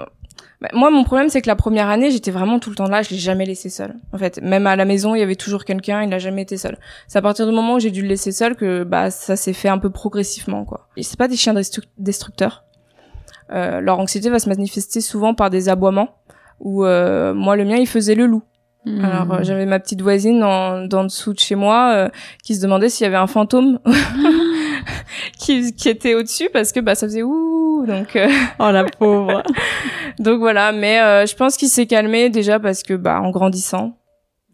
bah, 0.65 0.71
moi 0.73 0.91
mon 0.91 1.05
problème 1.05 1.29
c'est 1.29 1.43
que 1.43 1.47
la 1.47 1.57
première 1.57 1.91
année 1.91 2.11
j'étais 2.11 2.31
vraiment 2.31 2.59
tout 2.59 2.71
le 2.71 2.77
temps 2.77 2.89
là. 2.89 3.03
Je 3.03 3.11
l'ai 3.11 3.19
jamais 3.19 3.45
laissé 3.45 3.69
seul. 3.69 3.95
En 4.13 4.19
fait, 4.19 4.41
même 4.43 4.67
à 4.67 4.77
la 4.77 4.85
maison 4.87 5.15
il 5.15 5.19
y 5.19 5.23
avait 5.23 5.37
toujours 5.37 5.65
quelqu'un. 5.65 6.03
Il 6.03 6.09
n'a 6.09 6.19
jamais 6.19 6.43
été 6.43 6.57
seul. 6.57 6.79
C'est 7.07 7.19
à 7.19 7.23
partir 7.23 7.47
du 7.47 7.53
moment 7.53 7.75
où 7.75 7.81
j'ai 7.81 7.91
dû 7.91 8.01
le 8.03 8.09
laisser 8.09 8.33
seul 8.33 8.57
que 8.57 8.83
bah 8.85 9.11
ça 9.11 9.37
s'est 9.37 9.53
fait 9.53 9.69
un 9.69 9.79
peu 9.79 9.91
progressivement 9.91 10.65
quoi. 10.65 10.89
Et 10.97 11.03
c'est 11.03 11.19
pas 11.19 11.29
des 11.29 11.37
chiens 11.37 11.53
destru- 11.55 11.85
destructeurs. 11.99 12.65
Euh, 13.53 13.81
leur 13.81 13.99
anxiété 14.01 14.31
va 14.31 14.39
se 14.39 14.49
manifester 14.49 15.01
souvent 15.03 15.35
par 15.35 15.51
des 15.51 15.69
aboiements. 15.69 16.17
Ou 16.61 16.85
euh, 16.87 17.35
moi 17.35 17.57
le 17.57 17.65
mien 17.65 17.77
il 17.77 17.87
faisait 17.87 18.15
le 18.15 18.25
loup. 18.27 18.43
Alors 19.03 19.33
euh, 19.33 19.39
j'avais 19.43 19.65
ma 19.67 19.81
petite 19.81 20.03
voisine 20.03 20.43
en, 20.45 20.87
dans 20.87 21.05
dessous 21.05 21.33
de 21.33 21.39
chez 21.39 21.55
moi 21.55 21.93
euh, 21.95 22.09
qui 22.43 22.55
se 22.55 22.61
demandait 22.63 22.89
s'il 22.91 23.05
y 23.05 23.07
avait 23.07 23.17
un 23.17 23.27
fantôme 23.27 23.79
qui, 25.39 25.75
qui 25.75 25.89
était 25.89 26.15
au-dessus 26.15 26.49
parce 26.53 26.73
que 26.73 26.81
bah 26.81 26.95
ça 26.95 27.07
faisait 27.07 27.23
ouh 27.23 27.85
donc 27.87 28.17
euh, 28.17 28.29
oh 28.59 28.71
la 28.71 28.85
pauvre. 28.85 29.43
donc 30.19 30.39
voilà 30.39 30.73
mais 30.73 31.01
euh, 31.01 31.27
je 31.27 31.35
pense 31.37 31.57
qu'il 31.57 31.69
s'est 31.69 31.87
calmé 31.87 32.31
déjà 32.31 32.59
parce 32.61 32.83
que 32.83 32.95
bah 32.95 33.21
en 33.21 33.31
grandissant 33.31 33.99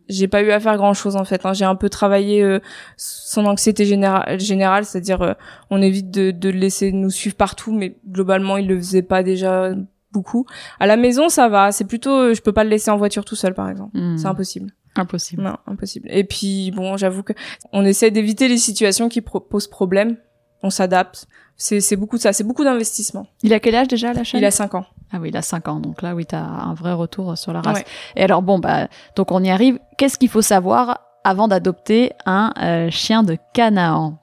j'ai 0.08 0.26
pas 0.26 0.42
eu 0.42 0.50
à 0.50 0.58
faire 0.58 0.76
grand 0.76 0.94
chose 0.94 1.14
en 1.16 1.24
fait 1.24 1.46
hein. 1.46 1.52
j'ai 1.52 1.64
un 1.64 1.76
peu 1.76 1.88
travaillé 1.88 2.42
euh, 2.42 2.58
son 2.96 3.46
anxiété 3.46 3.84
générale 3.84 4.40
générale 4.40 4.84
c'est-à-dire 4.84 5.22
euh, 5.22 5.32
on 5.70 5.80
évite 5.80 6.10
de, 6.10 6.30
de 6.32 6.48
le 6.50 6.58
laisser 6.58 6.90
nous 6.92 7.10
suivre 7.10 7.36
partout 7.36 7.72
mais 7.72 7.96
globalement 8.08 8.56
il 8.56 8.66
le 8.66 8.76
faisait 8.76 9.02
pas 9.02 9.22
déjà 9.22 9.70
beaucoup 10.12 10.44
à 10.80 10.86
la 10.88 10.96
maison 10.96 11.28
ça 11.28 11.48
va 11.48 11.70
c'est 11.70 11.84
plutôt 11.86 12.10
euh, 12.10 12.34
je 12.34 12.42
peux 12.42 12.52
pas 12.52 12.64
le 12.64 12.70
laisser 12.70 12.90
en 12.90 12.96
voiture 12.96 13.24
tout 13.24 13.36
seul 13.36 13.54
par 13.54 13.68
exemple 13.70 13.96
Hmm. 13.96 14.16
c'est 14.16 14.26
impossible 14.26 14.72
Impossible. 14.96 15.42
non, 15.44 15.54
impossible. 15.68 16.08
Et 16.10 16.24
puis 16.24 16.72
bon, 16.74 16.96
j'avoue 16.96 17.22
que 17.22 17.32
on 17.72 17.84
essaie 17.84 18.10
d'éviter 18.10 18.48
les 18.48 18.58
situations 18.58 19.08
qui 19.08 19.20
pro- 19.20 19.38
posent 19.38 19.68
problème. 19.68 20.16
On 20.62 20.70
s'adapte. 20.70 21.26
C'est 21.56 21.80
c'est 21.80 21.96
beaucoup 21.96 22.16
de 22.16 22.22
ça. 22.22 22.32
C'est 22.32 22.44
beaucoup 22.44 22.64
d'investissement. 22.64 23.26
Il 23.42 23.52
a 23.52 23.60
quel 23.60 23.74
âge 23.74 23.88
déjà 23.88 24.12
la 24.12 24.24
chaîne? 24.24 24.40
Il 24.40 24.44
a 24.44 24.50
5 24.50 24.74
ans. 24.74 24.86
Ah 25.12 25.18
oui, 25.20 25.28
il 25.30 25.36
a 25.36 25.42
5 25.42 25.68
ans. 25.68 25.80
Donc 25.80 26.02
là, 26.02 26.14
oui, 26.14 26.24
t'as 26.24 26.40
un 26.40 26.74
vrai 26.74 26.92
retour 26.92 27.36
sur 27.36 27.52
la 27.52 27.60
race. 27.60 27.78
Ouais. 27.78 27.84
Et 28.16 28.22
alors 28.22 28.42
bon, 28.42 28.58
bah 28.58 28.88
donc 29.16 29.32
on 29.32 29.42
y 29.42 29.50
arrive. 29.50 29.78
Qu'est-ce 29.98 30.18
qu'il 30.18 30.28
faut 30.28 30.42
savoir 30.42 31.00
avant 31.24 31.48
d'adopter 31.48 32.12
un 32.26 32.52
euh, 32.62 32.90
chien 32.90 33.22
de 33.22 33.36
Canaan? 33.52 34.18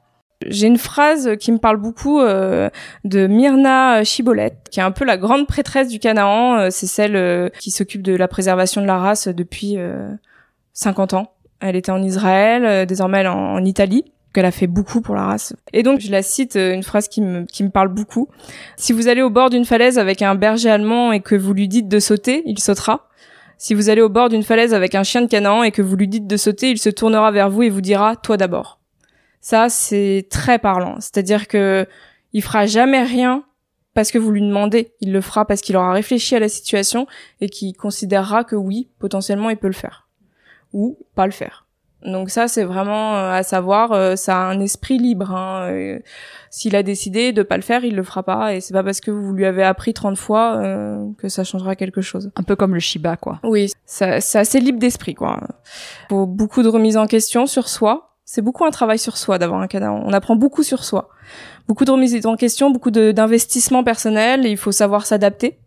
J'ai 0.45 0.67
une 0.67 0.78
phrase 0.78 1.32
qui 1.39 1.52
me 1.52 1.58
parle 1.58 1.78
beaucoup 1.78 2.19
euh, 2.19 2.69
de 3.04 3.26
Myrna 3.26 4.04
Chibolette, 4.04 4.67
qui 4.69 4.80
est 4.80 4.84
un 4.84 4.91
peu 4.91 5.04
la 5.04 5.17
grande 5.17 5.47
prêtresse 5.47 5.89
du 5.89 6.00
Canaan. 6.00 6.58
Euh, 6.58 6.67
C'est 6.69 6.86
celle 6.86 7.15
euh, 7.15 7.50
qui 7.60 7.71
s'occupe 7.71 8.04
de 8.04 8.15
la 8.15 8.28
préservation 8.28 8.82
de 8.82 8.86
la 8.86 8.97
race 9.00 9.28
depuis 9.28 9.78
euh, 9.78 10.10
50 10.73 11.13
ans. 11.13 11.32
Elle 11.60 11.76
était 11.76 11.91
en 11.91 12.04
Israël, 12.04 12.86
désormais 12.86 13.21
elle 13.21 13.28
en 13.30 13.65
Italie. 13.65 14.06
Qu'elle 14.33 14.45
a 14.45 14.51
fait 14.51 14.67
beaucoup 14.67 15.01
pour 15.01 15.15
la 15.15 15.25
race. 15.25 15.55
Et 15.73 15.83
donc, 15.83 15.99
je 15.99 16.11
la 16.11 16.21
cite, 16.21 16.55
euh, 16.55 16.73
une 16.73 16.83
phrase 16.83 17.07
qui 17.07 17.21
me, 17.21 17.45
qui 17.45 17.63
me 17.63 17.69
parle 17.69 17.87
beaucoup. 17.87 18.27
Si 18.75 18.93
vous 18.93 19.07
allez 19.07 19.21
au 19.21 19.29
bord 19.29 19.49
d'une 19.49 19.65
falaise 19.65 19.97
avec 19.97 20.21
un 20.21 20.35
berger 20.35 20.69
allemand 20.69 21.11
et 21.11 21.21
que 21.21 21.35
vous 21.35 21.53
lui 21.53 21.67
dites 21.67 21.87
de 21.87 21.99
sauter, 21.99 22.43
il 22.45 22.59
sautera. 22.59 23.07
Si 23.57 23.73
vous 23.73 23.89
allez 23.89 24.01
au 24.01 24.09
bord 24.09 24.29
d'une 24.29 24.43
falaise 24.43 24.73
avec 24.73 24.93
un 24.93 25.03
chien 25.03 25.21
de 25.21 25.27
Canaan 25.27 25.63
et 25.63 25.71
que 25.71 25.81
vous 25.81 25.95
lui 25.95 26.07
dites 26.07 26.27
de 26.27 26.37
sauter, 26.37 26.69
il 26.69 26.77
se 26.77 26.89
tournera 26.89 27.31
vers 27.31 27.49
vous 27.49 27.63
et 27.63 27.69
vous 27.69 27.81
dira, 27.81 28.15
toi 28.15 28.37
d'abord. 28.37 28.79
Ça, 29.41 29.69
c'est 29.69 30.27
très 30.29 30.59
parlant. 30.59 30.97
C'est-à-dire 30.99 31.47
que 31.47 31.87
il 32.33 32.43
fera 32.43 32.65
jamais 32.65 33.01
rien 33.03 33.43
parce 33.93 34.11
que 34.11 34.19
vous 34.19 34.31
lui 34.31 34.41
demandez. 34.41 34.93
Il 35.01 35.11
le 35.11 35.21
fera 35.21 35.45
parce 35.45 35.61
qu'il 35.61 35.75
aura 35.75 35.91
réfléchi 35.91 36.35
à 36.35 36.39
la 36.39 36.49
situation 36.49 37.07
et 37.41 37.49
qu'il 37.49 37.75
considérera 37.75 38.43
que 38.43 38.55
oui, 38.55 38.89
potentiellement, 38.99 39.49
il 39.49 39.57
peut 39.57 39.67
le 39.67 39.73
faire. 39.73 40.07
Ou 40.73 40.99
pas 41.15 41.25
le 41.25 41.31
faire. 41.31 41.66
Donc 42.05 42.29
ça, 42.29 42.47
c'est 42.47 42.63
vraiment 42.63 43.15
euh, 43.15 43.31
à 43.31 43.43
savoir, 43.43 43.91
euh, 43.91 44.15
ça 44.15 44.38
a 44.38 44.45
un 44.45 44.60
esprit 44.60 44.97
libre. 44.97 45.31
Hein. 45.31 45.69
Euh, 45.71 45.99
S'il 46.51 46.75
a 46.75 46.83
décidé 46.83 47.33
de 47.33 47.41
pas 47.43 47.57
le 47.57 47.63
faire, 47.63 47.83
il 47.83 47.95
le 47.95 48.03
fera 48.03 48.23
pas. 48.23 48.53
Et 48.53 48.62
c'est 48.62 48.73
pas 48.73 48.83
parce 48.83 49.01
que 49.01 49.10
vous 49.12 49.33
lui 49.33 49.45
avez 49.45 49.63
appris 49.63 49.93
30 49.93 50.15
fois 50.17 50.57
euh, 50.57 51.05
que 51.17 51.27
ça 51.27 51.43
changera 51.43 51.75
quelque 51.75 52.01
chose. 52.01 52.31
Un 52.36 52.43
peu 52.43 52.55
comme 52.55 52.73
le 52.73 52.79
Shiba, 52.79 53.17
quoi. 53.17 53.39
Oui, 53.43 53.71
c'est 53.86 54.38
assez 54.38 54.60
libre 54.60 54.79
d'esprit, 54.79 55.15
quoi. 55.15 55.39
Faut 56.10 56.27
beaucoup 56.27 56.62
de 56.62 56.69
remise 56.69 56.97
en 56.97 57.07
question 57.07 57.45
sur 57.47 57.67
soi. 57.67 58.15
C'est 58.25 58.41
beaucoup 58.41 58.65
un 58.65 58.71
travail 58.71 58.99
sur 58.99 59.17
soi 59.17 59.39
d'avoir 59.39 59.62
un 59.62 59.67
canard. 59.67 59.95
On 59.95 60.12
apprend 60.12 60.36
beaucoup 60.36 60.62
sur 60.62 60.83
soi. 60.83 61.10
Beaucoup 61.67 61.86
de 61.86 61.91
remise 61.91 62.25
en 62.25 62.36
question, 62.36 62.71
beaucoup 62.71 62.91
d'investissement 62.91 63.83
personnel. 63.83 64.45
et 64.45 64.49
il 64.49 64.57
faut 64.57 64.73
savoir 64.73 65.05
s'adapter. 65.05 65.60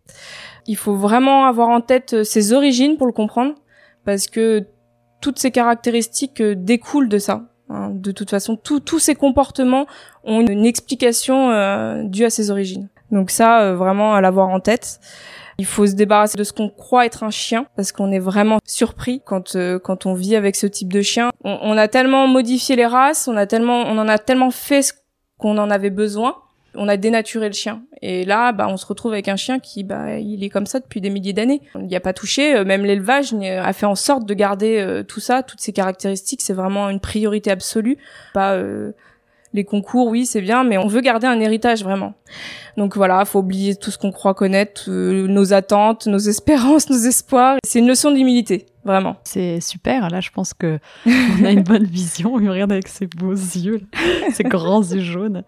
Il 0.67 0.77
faut 0.77 0.95
vraiment 0.95 1.45
avoir 1.45 1.69
en 1.69 1.81
tête 1.81 2.23
ses 2.23 2.53
origines 2.53 2.97
pour 2.97 3.07
le 3.07 3.13
comprendre, 3.13 3.55
parce 4.05 4.27
que 4.27 4.67
toutes 5.21 5.39
ces 5.39 5.51
caractéristiques 5.51 6.41
euh, 6.41 6.55
découlent 6.55 7.09
de 7.09 7.19
ça. 7.19 7.43
hein. 7.69 7.89
De 7.93 8.11
toute 8.11 8.29
façon, 8.29 8.57
tous 8.57 8.99
ces 8.99 9.15
comportements 9.15 9.85
ont 10.23 10.41
une 10.41 10.65
explication 10.65 11.51
euh, 11.51 12.03
due 12.03 12.25
à 12.25 12.29
ses 12.29 12.51
origines. 12.51 12.89
Donc 13.11 13.29
ça, 13.31 13.61
euh, 13.61 13.75
vraiment 13.75 14.13
à 14.15 14.21
l'avoir 14.21 14.49
en 14.49 14.59
tête. 14.59 14.99
Il 15.57 15.65
faut 15.65 15.85
se 15.85 15.93
débarrasser 15.93 16.37
de 16.37 16.43
ce 16.43 16.53
qu'on 16.53 16.69
croit 16.69 17.05
être 17.05 17.23
un 17.23 17.29
chien 17.29 17.65
parce 17.75 17.91
qu'on 17.91 18.11
est 18.11 18.19
vraiment 18.19 18.57
surpris 18.65 19.21
quand 19.25 19.55
euh, 19.55 19.77
quand 19.79 20.05
on 20.05 20.13
vit 20.13 20.35
avec 20.35 20.55
ce 20.55 20.65
type 20.65 20.91
de 20.91 21.01
chien. 21.01 21.29
On, 21.43 21.59
on 21.61 21.77
a 21.77 21.87
tellement 21.87 22.25
modifié 22.27 22.75
les 22.75 22.85
races, 22.85 23.27
on 23.27 23.37
a 23.37 23.45
tellement 23.45 23.81
on 23.81 23.97
en 23.99 24.07
a 24.07 24.17
tellement 24.17 24.49
fait 24.49 24.81
ce 24.81 24.93
qu'on 25.37 25.57
en 25.57 25.69
avait 25.69 25.89
besoin, 25.91 26.35
on 26.75 26.87
a 26.87 26.97
dénaturé 26.97 27.47
le 27.47 27.53
chien. 27.53 27.83
Et 28.01 28.25
là, 28.25 28.51
bah, 28.51 28.67
on 28.69 28.77
se 28.77 28.85
retrouve 28.85 29.13
avec 29.13 29.27
un 29.27 29.35
chien 29.35 29.59
qui, 29.59 29.83
bah, 29.83 30.17
il 30.17 30.43
est 30.43 30.49
comme 30.49 30.65
ça 30.65 30.79
depuis 30.79 31.01
des 31.01 31.09
milliers 31.09 31.33
d'années. 31.33 31.61
On 31.75 31.79
n'y 31.79 31.95
a 31.95 31.99
pas 31.99 32.13
touché. 32.13 32.55
Euh, 32.55 32.63
même 32.63 32.85
l'élevage 32.85 33.33
a 33.33 33.73
fait 33.73 33.85
en 33.85 33.95
sorte 33.95 34.25
de 34.25 34.33
garder 34.33 34.79
euh, 34.79 35.03
tout 35.03 35.19
ça, 35.19 35.43
toutes 35.43 35.59
ces 35.59 35.73
caractéristiques. 35.73 36.41
C'est 36.41 36.53
vraiment 36.53 36.89
une 36.89 36.99
priorité 36.99 37.51
absolue. 37.51 37.97
Pas 38.33 38.53
euh, 38.53 38.91
les 39.53 39.63
concours, 39.63 40.07
oui, 40.07 40.25
c'est 40.25 40.41
bien, 40.41 40.63
mais 40.63 40.77
on 40.77 40.87
veut 40.87 41.01
garder 41.01 41.27
un 41.27 41.39
héritage 41.39 41.83
vraiment. 41.83 42.13
Donc 42.77 42.95
voilà, 42.95 43.25
faut 43.25 43.39
oublier 43.39 43.75
tout 43.75 43.91
ce 43.91 43.97
qu'on 43.97 44.11
croit 44.11 44.33
connaître, 44.33 44.89
nos 44.89 45.53
attentes, 45.53 46.07
nos 46.07 46.17
espérances, 46.17 46.89
nos 46.89 46.97
espoirs. 46.97 47.57
C'est 47.65 47.79
une 47.79 47.87
leçon 47.87 48.11
d'humilité. 48.11 48.65
Vraiment. 48.83 49.17
C'est 49.23 49.61
super. 49.61 50.09
Là, 50.09 50.21
je 50.21 50.31
pense 50.31 50.55
que 50.55 50.79
on 51.05 51.45
a 51.45 51.51
une 51.51 51.61
bonne 51.61 51.83
vision. 51.83 52.39
Il 52.39 52.49
regarde 52.49 52.71
avec 52.71 52.87
ses 52.87 53.05
beaux 53.05 53.33
yeux, 53.33 53.81
ses 54.33 54.43
grands 54.45 54.81
yeux 54.81 55.01
jaunes. 55.01 55.43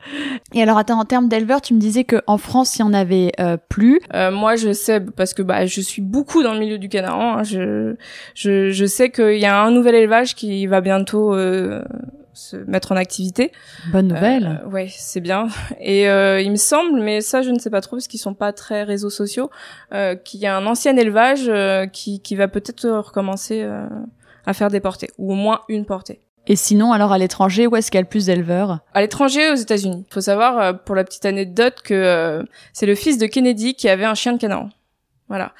Et 0.53 0.61
alors, 0.61 0.77
attends, 0.77 0.99
en 0.99 1.05
termes 1.05 1.29
d'éleveurs, 1.29 1.61
tu 1.61 1.73
me 1.73 1.79
disais 1.79 2.03
qu'en 2.03 2.37
France, 2.37 2.77
il 2.77 2.81
y 2.81 2.83
en 2.83 2.93
avait 2.93 3.31
euh, 3.39 3.57
plus. 3.69 3.99
Euh, 4.13 4.29
moi, 4.31 4.55
je 4.55 4.71
sais 4.71 4.99
parce 4.99 5.33
que 5.33 5.41
bah, 5.41 5.65
je 5.65 5.81
suis 5.81 6.01
beaucoup 6.01 6.43
dans 6.43 6.53
le 6.53 6.59
milieu 6.59 6.77
du 6.77 6.89
Canaan. 6.89 7.39
Hein. 7.39 7.43
Je, 7.43 7.95
je, 8.35 8.69
je 8.69 8.85
sais 8.85 9.09
qu'il 9.09 9.39
y 9.39 9.45
a 9.45 9.59
un 9.59 9.71
nouvel 9.71 9.95
élevage 9.95 10.35
qui 10.35 10.67
va 10.67 10.81
bientôt 10.81 11.33
euh, 11.33 11.81
se 12.33 12.57
mettre 12.57 12.91
en 12.91 12.95
activité. 12.95 13.51
Bonne 13.91 14.07
nouvelle. 14.07 14.61
Euh, 14.63 14.69
ouais, 14.69 14.87
c'est 14.89 15.21
bien. 15.21 15.47
Et 15.79 16.09
euh, 16.09 16.41
il 16.41 16.51
me 16.51 16.57
semble, 16.57 16.99
mais 16.99 17.21
ça 17.21 17.41
je 17.41 17.51
ne 17.51 17.59
sais 17.59 17.69
pas 17.69 17.81
trop 17.81 17.95
parce 17.95 18.07
qu'ils 18.07 18.19
sont 18.19 18.33
pas 18.33 18.53
très 18.53 18.83
réseaux 18.83 19.09
sociaux, 19.09 19.49
euh, 19.93 20.15
qu'il 20.15 20.39
y 20.39 20.45
a 20.45 20.55
un 20.55 20.65
ancien 20.65 20.95
élevage 20.97 21.45
euh, 21.47 21.85
qui, 21.85 22.21
qui 22.21 22.35
va 22.35 22.47
peut-être 22.47 22.89
recommencer 22.89 23.61
euh, 23.63 23.87
à 24.45 24.53
faire 24.53 24.69
des 24.69 24.79
portées, 24.79 25.09
ou 25.17 25.31
au 25.31 25.35
moins 25.35 25.61
une 25.69 25.85
portée. 25.85 26.19
Et 26.45 26.57
sinon, 26.57 26.91
alors 26.91 27.13
à 27.13 27.17
l'étranger, 27.17 27.67
où 27.67 27.75
est-ce 27.77 27.89
qu'il 27.89 27.97
y 27.97 27.99
a 27.99 28.01
le 28.01 28.09
plus 28.09 28.25
d'éleveurs? 28.25 28.79
À 28.93 28.99
l'étranger, 28.99 29.51
aux 29.51 29.55
États-Unis. 29.55 30.03
Il 30.09 30.13
faut 30.13 30.19
savoir, 30.19 30.83
pour 30.83 30.93
la 30.93 31.05
petite 31.05 31.23
anecdote, 31.23 31.75
que 31.81 32.45
c'est 32.73 32.85
le 32.85 32.95
fils 32.95 33.17
de 33.17 33.27
Kennedy 33.27 33.75
qui 33.75 33.87
avait 33.87 34.03
un 34.03 34.13
chien 34.13 34.33
de 34.33 34.37
Canaan. 34.37 34.67
Voilà. 35.29 35.53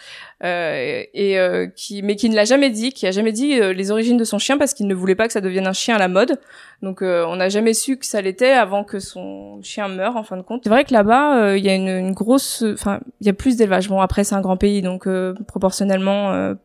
Euh, 0.44 1.04
et 1.14 1.40
euh, 1.40 1.68
qui, 1.68 2.02
mais 2.02 2.18
qui 2.18 2.30
ne 2.30 2.36
l'a 2.36 2.44
jamais 2.44 2.70
dit, 2.70 2.92
qui 2.92 3.08
a 3.08 3.12
jamais 3.12 3.32
dit 3.32 3.62
euh, 3.62 3.72
les 3.72 3.92
origines 3.92 4.18
de 4.18 4.26
son 4.26 4.40
chien 4.40 4.58
parce 4.58 4.74
qu'il 4.74 4.88
ne 4.88 4.94
voulait 4.94 5.16
pas 5.16 5.28
que 5.28 5.32
ça 5.32 5.40
devienne 5.40 5.68
un 5.68 5.74
chien 5.74 5.96
à 5.96 6.00
la 6.00 6.10
mode. 6.10 6.38
Donc 6.82 7.02
on 7.02 7.38
n'a 7.38 7.48
jamais 7.48 7.74
su 7.74 7.96
que 7.96 8.06
ça 8.06 8.22
l'était 8.22 8.52
avant 8.52 8.84
que 8.84 9.00
son 9.00 9.62
chien 9.62 9.88
meure 9.88 10.18
en 10.18 10.24
fin 10.24 10.36
de 10.36 10.42
compte. 10.42 10.62
C'est 10.66 10.70
vrai 10.70 10.84
que 10.84 10.92
là-bas 10.92 11.56
il 11.56 11.64
y 11.64 11.70
a 11.70 11.76
une, 11.76 11.88
une 11.88 12.12
grosse, 12.12 12.62
enfin 12.74 13.00
il 13.22 13.28
y 13.28 13.30
a 13.30 13.34
plus 13.34 13.56
d'élevage. 13.56 13.88
Bon 13.88 14.02
après 14.02 14.26
c'est 14.26 14.36
un 14.36 14.42
grand 14.42 14.58
pays 14.58 14.82
donc 14.82 15.08
proportionnellement 15.48 16.56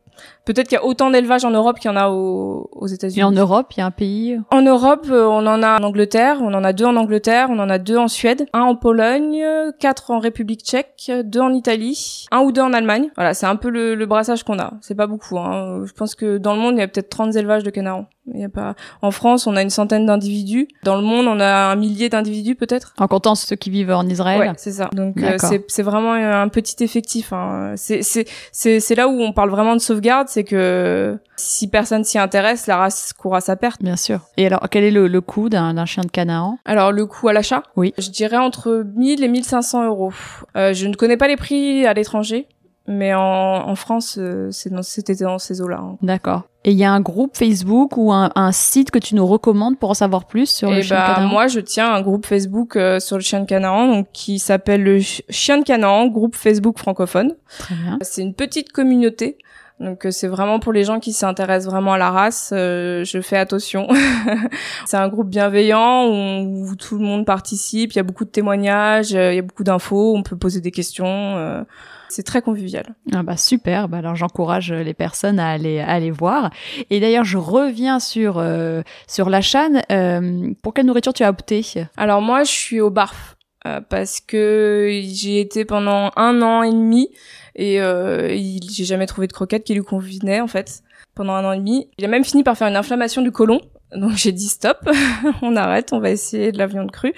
Peut-être 0.48 0.68
qu'il 0.68 0.78
y 0.78 0.80
a 0.80 0.84
autant 0.86 1.10
d'élevage 1.10 1.44
en 1.44 1.50
Europe 1.50 1.78
qu'il 1.78 1.90
y 1.90 1.92
en 1.92 1.96
a 1.98 2.08
aux, 2.08 2.70
aux 2.72 2.86
États-Unis. 2.86 3.20
Et 3.20 3.22
en 3.22 3.32
Europe, 3.32 3.66
il 3.76 3.80
y 3.80 3.82
a 3.82 3.86
un 3.86 3.90
pays 3.90 4.40
En 4.50 4.62
Europe, 4.62 5.06
euh, 5.10 5.26
on 5.26 5.46
en 5.46 5.62
a 5.62 5.78
en 5.78 5.82
Angleterre, 5.84 6.38
on 6.40 6.54
en 6.54 6.64
a 6.64 6.72
deux 6.72 6.86
en 6.86 6.96
Angleterre, 6.96 7.48
on 7.50 7.58
en 7.58 7.68
a 7.68 7.76
deux 7.76 7.98
en 7.98 8.08
Suède, 8.08 8.46
un 8.54 8.62
en 8.62 8.74
Pologne, 8.74 9.44
quatre 9.78 10.10
en 10.10 10.20
République 10.20 10.62
tchèque, 10.62 11.12
deux 11.22 11.40
en 11.40 11.52
Italie, 11.52 12.24
un 12.30 12.40
ou 12.40 12.50
deux 12.50 12.62
en 12.62 12.72
Allemagne. 12.72 13.10
Voilà, 13.16 13.34
c'est 13.34 13.44
un 13.44 13.56
peu 13.56 13.68
le, 13.68 13.94
le 13.94 14.06
brassage 14.06 14.42
qu'on 14.42 14.58
a. 14.58 14.72
C'est 14.80 14.94
pas 14.94 15.06
beaucoup. 15.06 15.38
Hein. 15.38 15.82
Je 15.84 15.92
pense 15.92 16.14
que 16.14 16.38
dans 16.38 16.54
le 16.54 16.60
monde, 16.60 16.76
il 16.76 16.78
y 16.78 16.82
a 16.82 16.88
peut-être 16.88 17.10
30 17.10 17.36
élevages 17.36 17.62
de 17.62 17.68
canards. 17.68 18.06
Il 18.34 18.40
y 18.40 18.44
a 18.44 18.48
pas. 18.48 18.74
En 19.02 19.10
France, 19.10 19.46
on 19.46 19.56
a 19.56 19.62
une 19.62 19.70
centaine 19.70 20.06
d'individus. 20.06 20.68
Dans 20.82 20.96
le 20.96 21.02
monde, 21.02 21.26
on 21.26 21.40
a 21.40 21.70
un 21.70 21.76
millier 21.76 22.08
d'individus 22.08 22.54
peut-être. 22.54 22.94
En 22.98 23.06
comptant 23.06 23.34
ceux 23.34 23.56
qui 23.56 23.70
vivent 23.70 23.90
en 23.90 24.06
Israël. 24.06 24.40
Ouais, 24.40 24.52
c'est 24.56 24.72
ça. 24.72 24.90
Donc 24.92 25.22
euh, 25.22 25.36
c'est 25.68 25.82
vraiment 25.82 26.12
un 26.12 26.48
petit 26.48 26.82
effectif. 26.82 27.32
Hein. 27.32 27.74
C'est 27.76 28.94
là 28.94 29.08
où 29.08 29.20
on 29.20 29.32
parle 29.32 29.50
vraiment 29.50 29.74
de 29.74 29.80
sauvegarde, 29.80 30.28
c'est 30.38 30.44
que 30.44 31.18
si 31.34 31.68
personne 31.68 32.04
s'y 32.04 32.16
intéresse, 32.16 32.68
la 32.68 32.76
race 32.76 33.12
court 33.12 33.34
à 33.34 33.40
sa 33.40 33.56
perte. 33.56 33.82
Bien 33.82 33.96
sûr. 33.96 34.20
Et 34.36 34.46
alors, 34.46 34.68
quel 34.70 34.84
est 34.84 34.92
le, 34.92 35.08
le 35.08 35.20
coût 35.20 35.48
d'un 35.48 35.84
chien 35.84 36.04
de 36.04 36.10
Canaan? 36.10 36.58
Alors 36.64 36.92
le 36.92 37.06
coût 37.06 37.26
à 37.26 37.32
l'achat? 37.32 37.64
Oui. 37.74 37.92
Je 37.98 38.10
dirais 38.10 38.36
entre 38.36 38.84
1000 38.94 39.24
et 39.24 39.28
1500 39.28 39.86
euros. 39.86 40.12
Euh, 40.56 40.72
je 40.74 40.86
ne 40.86 40.94
connais 40.94 41.16
pas 41.16 41.26
les 41.26 41.36
prix 41.36 41.86
à 41.86 41.92
l'étranger. 41.92 42.46
Mais 42.86 43.12
en, 43.14 43.20
en 43.20 43.74
France, 43.74 44.16
euh, 44.18 44.50
c'était 44.50 45.16
dans, 45.16 45.32
dans 45.32 45.38
ces 45.38 45.60
eaux-là. 45.60 45.80
Hein. 45.82 45.98
D'accord. 46.02 46.44
Et 46.64 46.70
il 46.70 46.78
y 46.78 46.84
a 46.84 46.92
un 46.92 47.00
groupe 47.00 47.36
Facebook 47.36 47.96
ou 47.96 48.12
un, 48.12 48.30
un, 48.34 48.52
site 48.52 48.90
que 48.90 48.98
tu 48.98 49.14
nous 49.14 49.26
recommandes 49.26 49.76
pour 49.78 49.90
en 49.90 49.94
savoir 49.94 50.26
plus 50.26 50.48
sur 50.48 50.70
le 50.70 50.78
et 50.78 50.82
chien 50.82 50.96
bah, 50.96 51.08
de 51.08 51.14
Canaan? 51.16 51.28
Moi, 51.28 51.48
je 51.48 51.60
tiens 51.60 51.92
un 51.92 52.00
groupe 52.00 52.24
Facebook 52.24 52.76
euh, 52.76 53.00
sur 53.00 53.16
le 53.16 53.22
chien 53.22 53.40
de 53.40 53.46
Canaan, 53.46 53.88
donc 53.88 54.06
qui 54.12 54.38
s'appelle 54.38 54.84
le 54.84 55.00
Chien 55.00 55.58
de 55.58 55.64
Canaan, 55.64 56.06
groupe 56.06 56.34
Facebook 56.34 56.78
francophone. 56.78 57.34
Très 57.58 57.74
bien. 57.74 57.98
C'est 58.00 58.22
une 58.22 58.34
petite 58.34 58.72
communauté. 58.72 59.36
Donc 59.80 60.06
euh, 60.06 60.10
c'est 60.10 60.28
vraiment 60.28 60.58
pour 60.58 60.72
les 60.72 60.84
gens 60.84 61.00
qui 61.00 61.12
s'intéressent 61.12 61.72
vraiment 61.72 61.92
à 61.92 61.98
la 61.98 62.10
race. 62.10 62.50
Euh, 62.52 63.04
je 63.04 63.20
fais 63.20 63.36
attention. 63.36 63.88
c'est 64.86 64.96
un 64.96 65.08
groupe 65.08 65.28
bienveillant 65.28 66.06
où, 66.06 66.70
où, 66.70 66.76
tout 66.76 66.98
le 66.98 67.04
monde 67.04 67.24
participe. 67.24 67.92
Il 67.92 67.96
y 67.96 68.00
a 68.00 68.04
beaucoup 68.04 68.24
de 68.24 68.30
témoignages, 68.30 69.12
il 69.12 69.34
y 69.34 69.38
a 69.38 69.42
beaucoup 69.42 69.64
d'infos. 69.64 70.16
On 70.16 70.22
peut 70.22 70.36
poser 70.36 70.60
des 70.60 70.70
questions. 70.70 71.64
C'est 72.08 72.22
très 72.22 72.40
convivial. 72.40 72.94
Ah 73.12 73.22
bah 73.22 73.36
super. 73.36 73.88
Bah 73.88 73.98
alors 73.98 74.16
j'encourage 74.16 74.72
les 74.72 74.94
personnes 74.94 75.38
à 75.38 75.50
aller 75.50 75.80
à 75.80 75.90
aller 75.90 76.10
voir. 76.10 76.50
Et 76.90 77.00
d'ailleurs 77.00 77.24
je 77.24 77.38
reviens 77.38 78.00
sur 78.00 78.38
euh, 78.38 78.82
sur 79.06 79.28
la 79.28 79.40
chaîne. 79.40 79.82
Euh, 79.92 80.52
pour 80.62 80.72
quelle 80.72 80.86
nourriture 80.86 81.12
tu 81.12 81.22
as 81.22 81.30
opté? 81.30 81.64
Alors 81.96 82.22
moi 82.22 82.44
je 82.44 82.50
suis 82.50 82.80
au 82.80 82.90
barf 82.90 83.36
euh, 83.66 83.80
parce 83.88 84.20
que 84.20 85.00
j'ai 85.02 85.40
été 85.40 85.64
pendant 85.64 86.10
un 86.16 86.40
an 86.42 86.62
et 86.62 86.70
demi 86.70 87.10
et 87.58 87.80
euh, 87.80 88.28
j'ai 88.70 88.84
jamais 88.84 89.06
trouvé 89.06 89.26
de 89.26 89.32
croquettes 89.32 89.64
qui 89.64 89.74
lui 89.74 89.82
convenaient 89.82 90.40
en 90.40 90.46
fait 90.46 90.82
pendant 91.16 91.34
un 91.34 91.44
an 91.44 91.52
et 91.52 91.58
demi. 91.58 91.88
Il 91.98 92.04
a 92.04 92.08
même 92.08 92.24
fini 92.24 92.44
par 92.44 92.56
faire 92.56 92.68
une 92.68 92.76
inflammation 92.76 93.20
du 93.20 93.32
côlon. 93.32 93.60
Donc 93.94 94.12
j'ai 94.12 94.32
dit 94.32 94.46
stop, 94.46 94.88
on 95.42 95.56
arrête, 95.56 95.92
on 95.92 95.98
va 95.98 96.10
essayer 96.10 96.52
de 96.52 96.58
la 96.58 96.66
viande 96.66 96.92
crue 96.92 97.14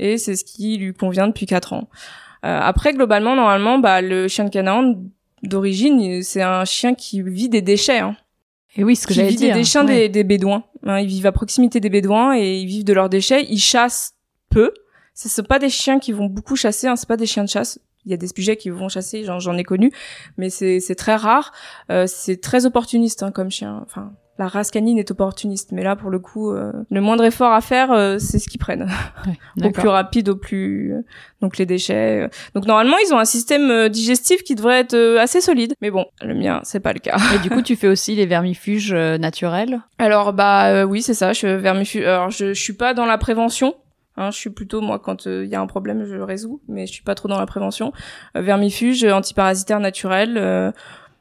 et 0.00 0.18
c'est 0.18 0.34
ce 0.34 0.44
qui 0.44 0.78
lui 0.78 0.94
convient 0.94 1.28
depuis 1.28 1.46
quatre 1.46 1.72
ans. 1.72 1.88
Euh, 2.44 2.58
après, 2.60 2.92
globalement, 2.92 3.36
normalement, 3.36 3.78
bah, 3.78 4.02
le 4.02 4.26
chien 4.26 4.44
de 4.44 4.50
Canaan, 4.50 4.96
d'origine, 5.42 6.22
c'est 6.22 6.42
un 6.42 6.64
chien 6.64 6.94
qui 6.94 7.22
vit 7.22 7.48
des 7.48 7.62
déchets. 7.62 8.00
Hein. 8.00 8.16
Et 8.76 8.84
oui, 8.84 8.96
ce 8.96 9.06
que 9.06 9.14
j'avais 9.14 9.30
dit. 9.30 9.50
des 9.52 9.76
ouais. 9.76 9.84
des, 9.86 10.08
des, 10.08 10.24
bédouins. 10.24 10.64
Hein, 10.84 10.98
ils 10.98 11.06
vivent 11.06 11.26
à 11.26 11.32
proximité 11.32 11.78
des 11.80 11.88
bédouins 11.88 12.36
et 12.36 12.58
ils 12.58 12.66
vivent 12.66 12.84
de 12.84 12.92
leurs 12.92 13.08
déchets. 13.08 13.46
Ils 13.48 13.60
chassent 13.60 14.14
peu. 14.50 14.72
Ce 15.14 15.28
sont 15.28 15.44
pas 15.44 15.58
des 15.58 15.70
chiens 15.70 16.00
qui 16.00 16.12
vont 16.12 16.26
beaucoup 16.26 16.56
chasser. 16.56 16.86
Hein, 16.86 16.96
c'est 16.96 17.08
pas 17.08 17.16
des 17.16 17.26
chiens 17.26 17.44
de 17.44 17.48
chasse. 17.48 17.78
Il 18.06 18.10
y 18.10 18.14
a 18.14 18.16
des 18.16 18.28
sujets 18.28 18.56
qui 18.56 18.70
vont 18.70 18.88
chasser, 18.88 19.24
j'en 19.24 19.56
ai 19.56 19.64
connu, 19.64 19.90
mais 20.36 20.50
c'est 20.50 20.94
très 20.96 21.16
rare. 21.16 21.52
Euh, 21.90 22.06
c'est 22.06 22.40
très 22.40 22.66
opportuniste 22.66 23.22
hein, 23.22 23.30
comme 23.30 23.50
chien. 23.50 23.80
Enfin, 23.84 24.12
la 24.38 24.48
race 24.48 24.70
canine 24.70 24.98
est 24.98 25.10
opportuniste, 25.10 25.70
mais 25.72 25.84
là 25.84 25.94
pour 25.94 26.10
le 26.10 26.18
coup, 26.18 26.50
euh, 26.50 26.72
le 26.90 27.00
moindre 27.00 27.24
effort 27.24 27.52
à 27.52 27.60
faire, 27.60 27.92
euh, 27.92 28.18
c'est 28.18 28.38
ce 28.38 28.48
qu'ils 28.48 28.58
prennent. 28.58 28.88
Ouais, 29.26 29.38
au 29.68 29.70
plus 29.70 29.88
rapide, 29.88 30.28
au 30.28 30.36
plus 30.36 30.94
donc 31.40 31.56
les 31.58 31.66
déchets. 31.66 32.28
Donc 32.54 32.66
normalement 32.66 32.96
ils 33.06 33.14
ont 33.14 33.18
un 33.18 33.24
système 33.24 33.70
euh, 33.70 33.88
digestif 33.88 34.42
qui 34.42 34.54
devrait 34.54 34.80
être 34.80 34.94
euh, 34.94 35.20
assez 35.20 35.40
solide, 35.40 35.74
mais 35.80 35.90
bon, 35.90 36.06
le 36.20 36.34
mien 36.34 36.60
c'est 36.64 36.80
pas 36.80 36.92
le 36.92 36.98
cas. 36.98 37.16
Et 37.34 37.38
du 37.38 37.50
coup 37.50 37.62
tu 37.62 37.76
fais 37.76 37.88
aussi 37.88 38.16
les 38.16 38.26
vermifuges 38.26 38.92
euh, 38.92 39.18
naturels? 39.18 39.80
Alors 39.98 40.32
bah 40.32 40.84
oui 40.84 41.02
c'est 41.02 41.14
ça, 41.14 41.32
je 41.32 41.46
vermifuge. 41.46 42.04
Alors 42.04 42.30
je, 42.30 42.54
je 42.54 42.60
suis 42.60 42.72
pas 42.72 42.92
dans 42.92 43.06
la 43.06 43.18
prévention. 43.18 43.74
Hein, 44.16 44.30
je 44.30 44.38
suis 44.38 44.50
plutôt 44.50 44.80
moi 44.80 44.98
quand 44.98 45.26
il 45.26 45.46
y 45.46 45.54
a 45.54 45.60
un 45.60 45.66
problème 45.66 46.04
je 46.04 46.14
le 46.14 46.24
résous, 46.24 46.60
mais 46.68 46.86
je 46.86 46.92
suis 46.92 47.02
pas 47.02 47.14
trop 47.14 47.28
dans 47.28 47.38
la 47.38 47.46
prévention. 47.46 47.92
vermifuge, 48.34 49.04
antiparasitaire 49.04 49.80
naturel 49.80 50.72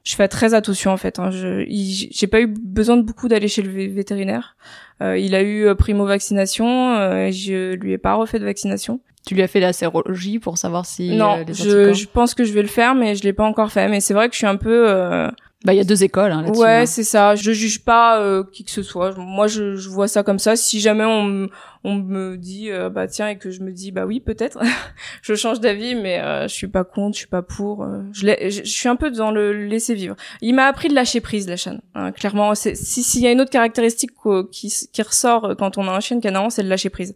je 0.03 0.15
fais 0.15 0.27
très 0.27 0.53
attention 0.53 0.91
en 0.91 0.97
fait. 0.97 1.17
Hein. 1.19 1.31
Je 1.31 1.65
j'ai 1.67 2.27
pas 2.27 2.41
eu 2.41 2.47
besoin 2.47 2.97
de 2.97 3.03
beaucoup 3.03 3.27
d'aller 3.27 3.47
chez 3.47 3.61
le 3.61 3.71
vétérinaire. 3.87 4.55
Euh, 5.01 5.17
il 5.17 5.33
a 5.33 5.41
eu 5.41 5.65
euh, 5.65 5.75
primo 5.75 6.05
vaccination, 6.05 6.95
euh, 6.95 7.31
je 7.31 7.73
lui 7.75 7.93
ai 7.93 7.97
pas 7.97 8.13
refait 8.15 8.39
de 8.39 8.45
vaccination. 8.45 8.99
Tu 9.25 9.35
lui 9.35 9.41
as 9.41 9.47
fait 9.47 9.61
la 9.61 9.71
sérologie 9.71 10.39
pour 10.39 10.57
savoir 10.57 10.85
si 10.85 11.15
non, 11.15 11.37
euh, 11.37 11.43
les 11.47 11.53
je, 11.53 11.93
je 11.93 12.07
pense 12.07 12.33
que 12.33 12.43
je 12.43 12.51
vais 12.51 12.61
le 12.61 12.67
faire, 12.67 12.93
mais 12.93 13.15
je 13.15 13.23
l'ai 13.23 13.31
pas 13.31 13.45
encore 13.45 13.71
fait. 13.71 13.87
Mais 13.87 14.01
c'est 14.01 14.13
vrai 14.13 14.27
que 14.27 14.33
je 14.33 14.39
suis 14.39 14.47
un 14.47 14.57
peu 14.57 14.89
euh, 14.89 15.29
bah, 15.63 15.73
il 15.73 15.77
y 15.77 15.79
a 15.79 15.85
deux 15.85 16.03
écoles 16.03 16.31
hein, 16.31 16.41
là-dessus. 16.41 16.61
Ouais, 16.61 16.81
hein. 16.81 16.85
c'est 16.85 17.03
ça. 17.03 17.35
Je 17.35 17.51
juge 17.53 17.83
pas 17.85 18.19
euh, 18.19 18.43
qui 18.51 18.65
que 18.65 18.71
ce 18.71 18.83
soit. 18.83 19.15
Moi, 19.17 19.47
je, 19.47 19.75
je, 19.75 19.89
vois 19.89 20.07
ça 20.09 20.21
comme 20.21 20.39
ça. 20.39 20.55
Si 20.57 20.81
jamais 20.81 21.05
on, 21.05 21.47
on 21.85 21.95
me 21.95 22.35
dit, 22.35 22.69
euh, 22.69 22.89
bah 22.89 23.07
tiens, 23.07 23.29
et 23.29 23.37
que 23.37 23.49
je 23.49 23.61
me 23.61 23.71
dis, 23.71 23.91
bah 23.91 24.05
oui, 24.05 24.19
peut-être, 24.19 24.59
je 25.21 25.33
change 25.35 25.61
d'avis, 25.61 25.95
mais 25.95 26.19
euh, 26.19 26.49
je 26.49 26.53
suis 26.53 26.67
pas 26.67 26.83
contre, 26.83 27.13
je 27.15 27.19
suis 27.19 27.27
pas 27.27 27.41
pour. 27.41 27.83
euh, 27.83 28.01
je, 28.11 28.27
je, 28.49 28.63
suis 28.63 28.89
un 28.89 28.97
peu 28.97 29.09
dans 29.09 29.31
le 29.31 29.53
laisser 29.53 29.93
vivre. 29.93 30.15
Il 30.41 30.53
m'a 30.55 30.65
appris 30.65 30.89
de 30.89 30.95
lâcher 30.95 31.21
prise, 31.21 31.47
la 31.47 31.55
chaîne. 31.55 31.81
Hein, 31.95 32.11
clairement, 32.11 32.55
si 32.55 32.75
s'il 32.75 33.21
y 33.21 33.27
a 33.27 33.31
une 33.31 33.39
autre 33.39 33.51
caractéristique 33.51 34.11
qui, 34.51 34.73
qui 34.91 35.01
ressort 35.01 35.45
euh, 35.45 35.55
quand 35.55 35.77
on 35.77 35.87
a 35.87 35.91
un 35.91 35.99
chien 36.01 36.17
de 36.17 36.21
Canaan, 36.21 36.49
c'est 36.49 36.63
le 36.63 36.69
lâcher 36.69 36.89
prise. 36.89 37.15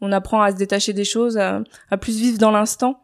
On 0.00 0.10
apprend 0.12 0.42
à 0.42 0.50
se 0.50 0.56
détacher 0.56 0.92
des 0.92 1.04
choses, 1.04 1.38
à, 1.38 1.62
à 1.90 1.96
plus 1.96 2.18
vivre 2.18 2.38
dans 2.38 2.50
l'instant 2.50 3.00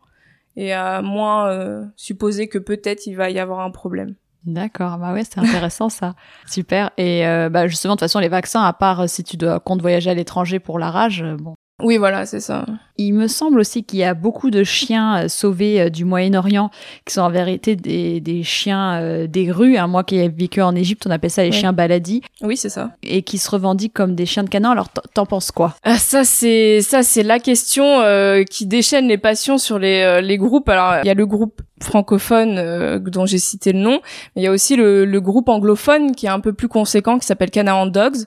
et 0.56 0.72
à 0.72 1.02
moins 1.02 1.50
euh, 1.50 1.84
supposer 1.96 2.48
que 2.48 2.58
peut-être 2.58 3.06
il 3.06 3.14
va 3.14 3.30
y 3.30 3.38
avoir 3.38 3.60
un 3.60 3.70
problème. 3.70 4.14
D'accord, 4.44 4.98
bah 4.98 5.12
ouais, 5.12 5.22
c'est 5.24 5.38
intéressant 5.38 5.88
ça. 5.88 6.14
Super. 6.46 6.90
Et 6.96 7.26
euh, 7.26 7.48
bah 7.48 7.68
justement, 7.68 7.94
de 7.94 7.98
toute 7.98 8.06
façon, 8.06 8.18
les 8.18 8.28
vaccins, 8.28 8.62
à 8.62 8.72
part 8.72 9.02
euh, 9.02 9.06
si 9.06 9.22
tu 9.22 9.36
dois 9.36 9.60
compte 9.60 9.80
voyager 9.80 10.10
à 10.10 10.14
l'étranger 10.14 10.58
pour 10.58 10.78
la 10.78 10.90
rage, 10.90 11.22
euh, 11.22 11.36
bon. 11.36 11.54
Oui, 11.82 11.96
voilà, 11.98 12.26
c'est 12.26 12.40
ça. 12.40 12.64
Il 12.98 13.12
me 13.14 13.26
semble 13.26 13.58
aussi 13.60 13.82
qu'il 13.84 13.98
y 13.98 14.04
a 14.04 14.14
beaucoup 14.14 14.50
de 14.50 14.62
chiens 14.62 15.24
euh, 15.24 15.28
sauvés 15.28 15.80
euh, 15.80 15.88
du 15.90 16.04
Moyen-Orient 16.04 16.70
qui 17.06 17.14
sont 17.14 17.22
en 17.22 17.30
vérité 17.30 17.74
des, 17.74 18.20
des 18.20 18.42
chiens 18.44 19.00
euh, 19.00 19.26
des 19.26 19.50
rues. 19.50 19.76
Hein. 19.76 19.86
Moi 19.88 20.04
qui 20.04 20.16
ai 20.18 20.28
vécu 20.28 20.60
en 20.62 20.74
Égypte, 20.76 21.04
on 21.06 21.10
appelle 21.10 21.30
ça 21.30 21.42
les 21.42 21.50
chiens 21.52 21.72
baladis 21.72 22.22
Oui, 22.42 22.56
c'est 22.56 22.68
ça. 22.68 22.90
et 23.02 23.22
qui 23.22 23.38
se 23.38 23.50
revendiquent 23.50 23.94
comme 23.94 24.14
des 24.14 24.26
chiens 24.26 24.44
de 24.44 24.48
canin. 24.50 24.70
Alors 24.70 24.88
t'en 24.90 25.26
penses 25.26 25.50
quoi? 25.50 25.74
Ah, 25.82 25.96
ça 25.96 26.24
c'est 26.24 26.80
ça 26.82 27.02
c'est 27.02 27.22
la 27.24 27.38
question 27.40 28.00
euh, 28.02 28.44
qui 28.44 28.66
déchaîne 28.66 29.08
les 29.08 29.18
passions 29.18 29.58
sur 29.58 29.78
les 29.78 30.02
euh, 30.02 30.20
les 30.20 30.36
groupes. 30.38 30.68
Alors 30.68 31.02
il 31.02 31.06
y 31.08 31.10
a 31.10 31.14
le 31.14 31.26
groupe 31.26 31.62
francophone 31.82 32.58
euh, 32.58 32.98
dont 33.00 33.26
j'ai 33.26 33.38
cité 33.38 33.72
le 33.72 33.80
nom, 33.80 34.00
mais 34.36 34.42
il 34.42 34.44
y 34.44 34.46
a 34.46 34.52
aussi 34.52 34.76
le, 34.76 35.04
le 35.04 35.20
groupe 35.20 35.48
anglophone 35.48 36.14
qui 36.14 36.26
est 36.26 36.30
un 36.30 36.40
peu 36.40 36.52
plus 36.52 36.68
conséquent 36.68 37.18
qui 37.18 37.26
s'appelle 37.26 37.50
Canaan 37.50 37.86
Dogs. 37.86 38.26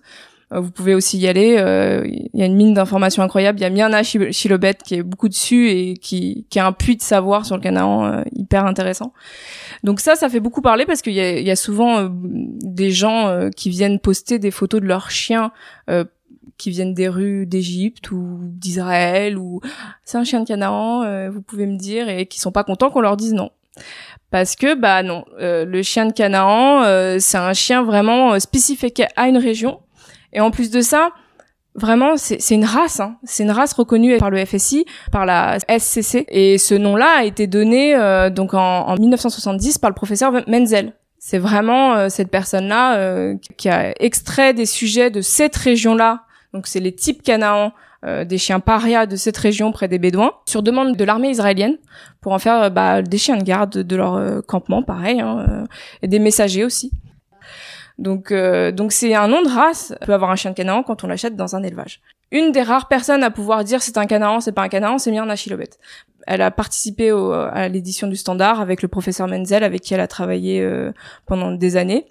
Euh, 0.53 0.60
Vous 0.60 0.71
pouvez 0.71 0.93
aussi 0.93 1.17
y 1.17 1.27
aller. 1.27 1.55
euh, 1.58 2.03
Il 2.05 2.39
y 2.39 2.43
a 2.43 2.45
une 2.45 2.55
mine 2.55 2.73
d'informations 2.73 3.23
incroyable. 3.23 3.60
Il 3.60 3.77
y 3.77 3.81
a 3.81 4.03
Chil- 4.03 4.31
Chilobet 4.31 4.75
qui 4.86 4.95
est 4.95 5.03
beaucoup 5.03 5.29
dessus 5.29 5.69
et 5.69 5.93
qui, 5.95 6.45
qui 6.49 6.60
a 6.60 6.65
un 6.65 6.71
puits 6.71 6.97
de 6.97 7.01
savoir 7.01 7.45
sur 7.45 7.55
le 7.55 7.62
Canaan 7.62 8.05
euh, 8.05 8.21
hyper 8.36 8.65
intéressant. 8.65 9.13
Donc 9.84 9.99
ça, 9.99 10.15
ça 10.15 10.29
fait 10.29 10.39
beaucoup 10.39 10.62
parler 10.62 10.86
parce 10.86 11.01
qu'il 11.01 11.13
y 11.13 11.19
a, 11.21 11.39
y 11.39 11.51
a 11.51 11.55
souvent 11.55 12.10
des 12.12 12.91
gens 12.91 13.49
qui 13.55 13.69
viennent 13.69 13.99
poster 13.99 14.39
des 14.39 14.51
photos 14.51 14.81
de 14.81 14.86
leurs 14.88 15.12
chiens 15.12 15.51
qui 16.58 16.69
viennent 16.69 16.93
des 16.93 17.10
rues 17.10 17.45
d'Égypte 17.45 18.12
ou 18.12 18.39
d'Israël 18.41 19.38
ou 19.38 19.60
c'est 20.05 20.17
un 20.17 20.23
chien 20.23 20.39
de 20.39 20.47
Canaan, 20.47 21.03
euh, 21.03 21.29
vous 21.29 21.41
pouvez 21.41 21.65
me 21.65 21.77
dire 21.77 22.08
et 22.08 22.27
qui 22.27 22.39
sont 22.39 22.51
pas 22.53 22.63
contents 22.63 22.89
qu'on 22.89 23.01
leur 23.01 23.17
dise 23.17 23.34
non. 23.34 23.49
Parce 24.31 24.55
que 24.55 24.73
bah 24.73 25.03
non, 25.03 25.25
euh, 25.41 25.65
le 25.65 25.84
chien 25.84 26.05
de 26.05 26.13
Canaan, 26.13 26.84
euh, 26.84 27.17
c'est 27.19 27.38
un 27.38 27.51
chien 27.53 27.84
vraiment 27.84 28.39
spécifique 28.39 29.01
à 29.17 29.27
une 29.27 29.38
région 29.38 29.79
et 30.36 30.41
en 30.41 30.52
plus 30.52 30.69
de 30.69 30.82
ça, 30.82 31.10
vraiment 31.74 32.17
c'est 32.17 32.52
une 32.52 32.65
race, 32.65 33.00
hein. 33.00 33.17
c'est 33.24 33.43
une 33.43 33.52
race 33.52 33.74
reconnue 33.74 34.17
par 34.17 34.30
le 34.30 34.45
FSI, 34.45 34.86
par 35.12 35.26
la 35.26 35.58
SCC 35.67 36.26
et 36.28 36.58
ce 36.58 36.76
nom-là 36.76 37.19
a 37.19 37.24
été 37.24 37.48
donné 37.48 37.95
euh, 37.95 38.30
donc 38.30 38.54
en, 38.54 38.88
en 38.88 38.95
1970 38.95 39.80
par 39.80 39.89
le 39.89 39.95
professeur 39.95 40.32
Menzel. 40.48 40.93
C'est 41.17 41.39
vraiment 41.39 41.95
euh, 41.95 42.10
cette 42.10 42.30
personne-là 42.30 42.98
euh, 42.98 43.36
qui 43.58 43.67
a 43.69 43.93
extrait 44.00 44.54
des 44.54 44.67
sujets 44.67 45.10
de 45.10 45.21
cette 45.21 45.56
région-là 45.56 46.24
donc 46.54 46.67
c'est 46.67 46.80
les 46.80 46.93
types 46.93 47.24
Canaan 47.24 47.74
euh, 48.06 48.24
des 48.24 48.38
chiens 48.38 48.60
parias 48.60 49.08
de 49.08 49.15
cette 49.15 49.38
région 49.38 49.71
près 49.71 49.88
des 49.88 49.98
Bédouins, 49.98 50.34
sur 50.45 50.62
demande 50.62 50.95
de 50.95 51.04
l'armée 51.04 51.30
israélienne, 51.32 51.78
pour 52.21 52.34
en 52.34 52.39
faire 52.39 52.63
euh, 52.63 52.69
bah, 52.69 53.02
des 53.02 53.17
chiens 53.17 53.38
de 53.38 53.43
garde 53.43 53.71
de 53.80 53.95
leur 53.95 54.13
euh, 54.13 54.41
campement, 54.41 54.84
pareil, 54.84 55.21
hein, 55.21 55.65
et 56.04 56.08
des 56.08 56.19
messagers 56.19 56.63
aussi. 56.63 56.91
Donc 57.97 58.31
euh, 58.31 58.71
donc 58.71 58.91
c'est 58.91 59.13
un 59.15 59.27
nom 59.27 59.41
de 59.41 59.47
race. 59.49 59.93
On 60.01 60.05
peut 60.05 60.13
avoir 60.13 60.31
un 60.31 60.36
chien 60.36 60.51
de 60.51 60.55
Canaan 60.55 60.84
quand 60.84 61.03
on 61.03 61.08
l'achète 61.08 61.36
dans 61.36 61.55
un 61.55 61.63
élevage. 61.63 62.01
Une 62.31 62.51
des 62.51 62.62
rares 62.62 62.88
personnes 62.88 63.23
à 63.23 63.31
pouvoir 63.31 63.63
dire 63.63 63.81
c'est 63.81 63.97
un 63.97 64.05
Canaan, 64.05 64.41
c'est 64.41 64.51
pas 64.51 64.63
un 64.63 64.69
Canaan, 64.69 64.97
c'est 64.97 65.12
Myrna 65.12 65.36
Chilobet. 65.36 65.69
Elle 66.27 66.41
a 66.41 66.51
participé 66.51 67.12
au- 67.12 67.31
à 67.31 67.67
l'édition 67.69 68.08
du 68.08 68.15
Standard 68.15 68.60
avec 68.60 68.81
le 68.81 68.88
professeur 68.88 69.27
Menzel, 69.27 69.63
avec 69.63 69.81
qui 69.81 69.93
elle 69.93 69.99
a 70.01 70.08
travaillé 70.08 70.60
euh, 70.62 70.91
pendant 71.25 71.51
des 71.51 71.77
années. 71.77 72.05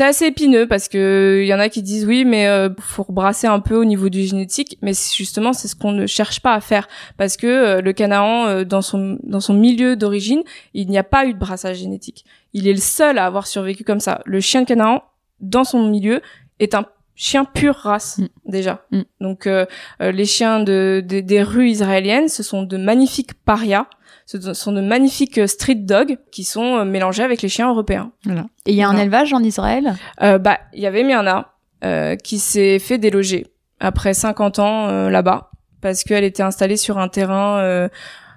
C'est 0.00 0.06
assez 0.06 0.26
épineux 0.26 0.68
parce 0.68 0.86
que 0.86 1.40
il 1.42 1.46
y 1.48 1.52
en 1.52 1.58
a 1.58 1.68
qui 1.68 1.82
disent 1.82 2.06
oui, 2.06 2.24
mais 2.24 2.46
euh, 2.46 2.68
faut 2.78 3.04
brasser 3.08 3.48
un 3.48 3.58
peu 3.58 3.74
au 3.74 3.84
niveau 3.84 4.08
du 4.08 4.22
génétique, 4.22 4.78
mais 4.80 4.92
justement 4.94 5.52
c'est 5.52 5.66
ce 5.66 5.74
qu'on 5.74 5.90
ne 5.90 6.06
cherche 6.06 6.40
pas 6.40 6.54
à 6.54 6.60
faire 6.60 6.86
parce 7.16 7.36
que 7.36 7.48
euh, 7.48 7.80
le 7.80 7.92
Canaan 7.92 8.46
euh, 8.46 8.64
dans 8.64 8.80
son 8.80 9.18
dans 9.24 9.40
son 9.40 9.54
milieu 9.54 9.96
d'origine, 9.96 10.42
il 10.72 10.88
n'y 10.88 10.98
a 10.98 11.02
pas 11.04 11.26
eu 11.26 11.34
de 11.34 11.38
brassage 11.38 11.78
génétique. 11.78 12.24
Il 12.54 12.68
est 12.68 12.72
le 12.72 12.78
seul 12.80 13.18
à 13.18 13.26
avoir 13.26 13.48
survécu 13.48 13.82
comme 13.82 13.98
ça. 14.00 14.22
Le 14.24 14.38
chien 14.38 14.62
de 14.62 14.66
Canaan 14.66 15.02
dans 15.40 15.64
son 15.64 15.88
milieu 15.88 16.20
est 16.60 16.74
un 16.74 16.86
chien 17.14 17.44
pure 17.44 17.74
race 17.74 18.18
Mm. 18.18 18.26
déjà. 18.46 18.82
Mm. 18.92 19.00
Donc 19.20 19.46
euh, 19.46 19.66
euh, 20.00 20.12
les 20.12 20.24
chiens 20.24 20.60
de, 20.60 21.02
de- 21.06 21.20
des 21.20 21.42
rues 21.42 21.68
israéliennes, 21.70 22.28
ce 22.28 22.42
sont 22.42 22.62
de 22.62 22.76
magnifiques 22.76 23.34
parias, 23.44 23.86
ce 24.26 24.52
sont 24.54 24.72
de 24.72 24.80
magnifiques 24.80 25.38
euh, 25.38 25.46
street 25.46 25.74
dogs 25.76 26.16
qui 26.30 26.44
sont 26.44 26.76
euh, 26.78 26.84
mélangés 26.84 27.22
avec 27.22 27.42
les 27.42 27.48
chiens 27.48 27.68
européens. 27.70 28.12
Voilà. 28.24 28.46
Et 28.66 28.72
il 28.72 28.76
y 28.76 28.82
a 28.82 28.88
un 28.88 28.96
élevage 28.96 29.32
en 29.32 29.42
Israël? 29.42 29.94
Euh, 30.22 30.38
bah, 30.38 30.58
il 30.74 30.80
y 30.80 30.86
avait 30.86 31.02
Myrna 31.02 31.52
euh, 31.84 32.14
qui 32.16 32.38
s'est 32.38 32.78
fait 32.78 32.98
déloger 32.98 33.46
après 33.80 34.14
50 34.14 34.58
ans 34.58 34.88
euh, 34.88 35.10
là-bas 35.10 35.50
parce 35.80 36.02
qu'elle 36.04 36.24
était 36.24 36.42
installée 36.42 36.76
sur 36.76 36.98
un 36.98 37.08
terrain. 37.08 37.58
Euh, 37.60 37.88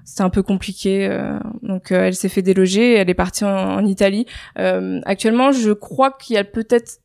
c'était 0.05 0.23
un 0.23 0.29
peu 0.29 0.41
compliqué, 0.43 1.07
euh, 1.07 1.37
donc 1.71 1.91
euh, 1.91 2.05
elle 2.05 2.15
s'est 2.15 2.29
fait 2.29 2.41
déloger. 2.41 2.95
Elle 2.95 3.09
est 3.09 3.15
partie 3.15 3.45
en, 3.45 3.49
en 3.49 3.85
Italie. 3.85 4.25
Euh, 4.59 4.99
actuellement, 5.05 5.51
je 5.51 5.71
crois 5.71 6.11
qu'il 6.11 6.35
y 6.35 6.39
a 6.39 6.43
peut-être. 6.43 6.99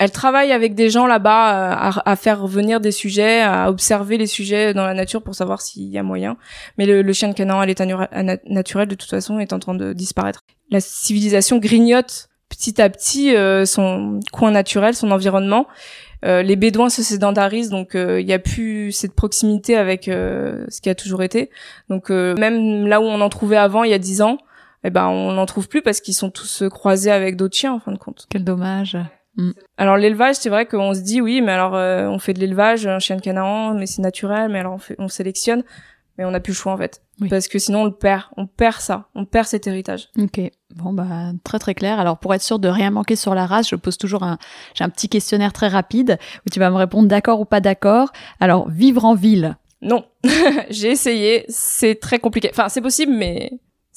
Elle 0.00 0.12
travaille 0.12 0.52
avec 0.52 0.76
des 0.76 0.90
gens 0.90 1.06
là-bas 1.06 1.96
euh, 1.96 2.00
à, 2.04 2.16
faire 2.16 2.40
revenir 2.40 2.80
des 2.80 2.92
sujets, 2.92 3.40
à 3.40 3.68
observer 3.68 4.16
les 4.16 4.28
sujets 4.28 4.72
dans 4.72 4.84
la 4.84 4.94
nature 4.94 5.22
pour 5.22 5.34
savoir 5.34 5.60
s'il 5.60 5.88
y 5.88 5.98
a 5.98 6.04
moyen. 6.04 6.36
Mais 6.76 6.86
le, 6.86 7.12
chien 7.12 7.28
de 7.28 7.34
Canaan 7.34 7.58
à 7.58 7.66
l'état 7.66 7.84
naturel, 8.46 8.86
de 8.86 8.94
toute 8.94 9.10
façon, 9.10 9.40
est 9.40 9.52
en 9.52 9.58
train 9.58 9.74
de 9.74 9.92
disparaître. 9.92 10.42
La 10.70 10.80
civilisation 10.80 11.58
grignote 11.58 12.28
petit 12.48 12.80
à 12.80 12.88
petit 12.90 13.34
euh, 13.34 13.64
son 13.64 14.20
coin 14.32 14.50
naturel, 14.50 14.94
son 14.94 15.10
environnement. 15.10 15.66
Euh, 16.24 16.42
les 16.42 16.56
Bédouins 16.56 16.88
se 16.88 17.02
sédentarisent, 17.02 17.70
donc 17.70 17.94
euh, 17.94 18.20
il 18.20 18.26
n'y 18.26 18.32
a 18.32 18.38
plus 18.38 18.92
cette 18.92 19.14
proximité 19.14 19.76
avec 19.76 20.08
euh, 20.08 20.64
ce 20.68 20.80
qui 20.80 20.90
a 20.90 20.94
toujours 20.94 21.22
été. 21.22 21.50
Donc 21.88 22.10
euh, 22.10 22.34
même 22.36 22.86
là 22.86 23.00
où 23.00 23.04
on 23.04 23.20
en 23.20 23.28
trouvait 23.28 23.56
avant, 23.56 23.84
il 23.84 23.90
y 23.90 23.94
a 23.94 23.98
dix 23.98 24.20
ans, 24.20 24.38
eh 24.84 24.90
ben 24.90 25.06
on 25.06 25.32
n'en 25.32 25.46
trouve 25.46 25.68
plus 25.68 25.82
parce 25.82 26.00
qu'ils 26.00 26.14
sont 26.14 26.30
tous 26.30 26.62
euh, 26.62 26.68
croisés 26.68 27.12
avec 27.12 27.36
d'autres 27.36 27.56
chiens 27.56 27.72
en 27.72 27.78
fin 27.78 27.92
de 27.92 27.98
compte. 27.98 28.26
Quel 28.30 28.44
dommage. 28.44 28.96
Alors 29.76 29.96
l'élevage, 29.96 30.34
c'est 30.34 30.48
vrai 30.50 30.66
qu'on 30.66 30.94
se 30.94 31.00
dit 31.00 31.20
oui, 31.20 31.40
mais 31.40 31.52
alors 31.52 31.76
euh, 31.76 32.08
on 32.08 32.18
fait 32.18 32.34
de 32.34 32.40
l'élevage, 32.40 32.88
un 32.88 32.98
chien 32.98 33.14
de 33.14 33.20
Canaan, 33.20 33.74
mais 33.74 33.86
c'est 33.86 34.02
naturel, 34.02 34.50
mais 34.50 34.58
alors 34.58 34.74
on, 34.74 34.78
fait, 34.78 34.96
on 34.98 35.06
sélectionne, 35.06 35.62
mais 36.16 36.24
on 36.24 36.32
n'a 36.32 36.40
plus 36.40 36.50
le 36.50 36.56
choix 36.56 36.72
en 36.72 36.76
fait, 36.76 37.02
Oui. 37.20 37.28
parce 37.28 37.48
que 37.48 37.58
sinon 37.58 37.80
on 37.82 37.84
le 37.84 37.92
perd, 37.92 38.22
on 38.36 38.46
perd 38.46 38.80
ça, 38.80 39.08
on 39.14 39.24
perd 39.24 39.46
cet 39.46 39.66
héritage. 39.66 40.08
Ok, 40.18 40.40
bon 40.76 40.92
bah 40.92 41.32
très 41.42 41.58
très 41.58 41.74
clair. 41.74 41.98
Alors 41.98 42.18
pour 42.18 42.32
être 42.34 42.42
sûr 42.42 42.58
de 42.58 42.68
rien 42.68 42.90
manquer 42.90 43.16
sur 43.16 43.34
la 43.34 43.44
race, 43.46 43.68
je 43.68 43.76
pose 43.76 43.98
toujours 43.98 44.22
un, 44.22 44.38
j'ai 44.74 44.84
un 44.84 44.88
petit 44.88 45.08
questionnaire 45.08 45.52
très 45.52 45.68
rapide 45.68 46.18
où 46.46 46.50
tu 46.50 46.60
vas 46.60 46.70
me 46.70 46.76
répondre 46.76 47.08
d'accord 47.08 47.40
ou 47.40 47.44
pas 47.44 47.60
d'accord. 47.60 48.12
Alors 48.38 48.68
vivre 48.68 49.04
en 49.04 49.14
ville, 49.14 49.56
Non, 49.82 50.04
j'ai 50.70 50.90
essayé, 50.90 51.44
c'est 51.48 51.96
très 52.00 52.18
compliqué. 52.20 52.50
Enfin, 52.52 52.68
c'est 52.68 52.80
possible, 52.80 53.12
mais 53.12 53.50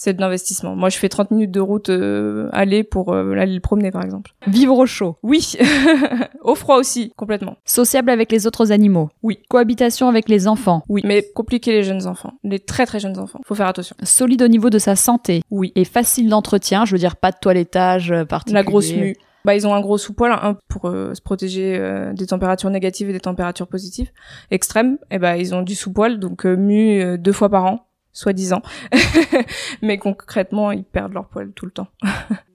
c'est 0.04 0.14
de 0.16 0.20
l'investissement. 0.22 0.76
Moi, 0.76 0.90
je 0.90 0.98
fais 0.98 1.10
30 1.10 1.30
minutes 1.30 1.52
de 1.52 1.60
route 1.60 1.90
euh, 1.90 2.50
aller 2.54 2.84
pour 2.84 3.14
euh, 3.14 3.36
aller 3.38 3.54
le 3.54 3.60
promener, 3.60 3.92
par 3.92 4.04
exemple. 4.04 4.32
vivre 4.48 4.76
au 4.76 4.88
chaud, 4.88 5.18
Oui, 5.22 5.54
au 6.42 6.56
froid 6.56 6.78
aussi, 6.78 7.14
complètement. 7.16 7.56
sociable 7.66 8.10
avec 8.10 8.32
les 8.32 8.48
autres 8.48 8.72
animaux, 8.72 9.10
Oui. 9.22 9.38
cohabitation 9.48 10.08
avec 10.10 10.28
les 10.28 10.48
enfants, 10.48 10.84
Oui, 10.90 11.02
mais 11.06 11.24
compliqué 11.36 11.72
les 11.72 11.84
jeunes 11.84 12.08
enfants, 12.08 12.34
les 12.44 12.60
très 12.60 12.88
très 12.88 13.00
jeunes 13.00 13.20
enfants. 13.20 13.42
Faut 13.46 13.54
faire 13.54 13.68
attention. 13.68 13.96
solide 14.02 14.42
au 14.42 14.48
niveau 14.48 14.72
de 14.72 14.80
sa 14.80 14.96
santé 14.96 15.44
Oui. 15.52 15.72
et 15.76 15.86
facile 15.86 16.30
d'entretien. 16.30 16.84
Je 16.86 16.94
veux 16.94 17.00
dire 17.00 17.16
pas 17.16 17.30
de 17.32 17.38
toilettage 17.40 18.12
euh, 18.12 18.26
particulier. 18.26 18.56
La 18.56 18.64
grosse 18.64 18.92
mue. 18.94 19.16
Bah, 19.44 19.56
ils 19.56 19.66
ont 19.66 19.74
un 19.74 19.82
gros 19.82 19.98
sous-poil 19.98 20.32
un 20.32 20.56
pour 20.68 20.86
euh, 20.86 21.16
se 21.16 21.22
protéger 21.22 21.76
euh, 21.80 22.14
des 22.14 22.28
températures 22.28 22.70
négatives 22.70 23.10
et 23.10 23.14
des 23.14 23.20
températures 23.20 23.68
positives 23.68 24.12
extrêmes. 24.52 24.98
Et 25.10 25.18
ben 25.18 25.36
ils 25.36 25.56
ont 25.56 25.64
du 25.64 25.74
sous-poil, 25.76 26.20
donc 26.20 26.46
euh, 26.46 26.56
mue 26.56 27.02
euh, 27.02 27.18
deux 27.18 27.32
fois 27.32 27.50
par 27.50 27.66
an, 27.66 27.88
soi-disant. 28.13 28.62
mais 29.82 29.97
concrètement, 29.97 30.71
ils 30.71 30.84
perdent 30.84 31.13
leur 31.13 31.28
poil 31.28 31.52
tout 31.56 31.65
le 31.65 31.71
temps. 31.71 31.88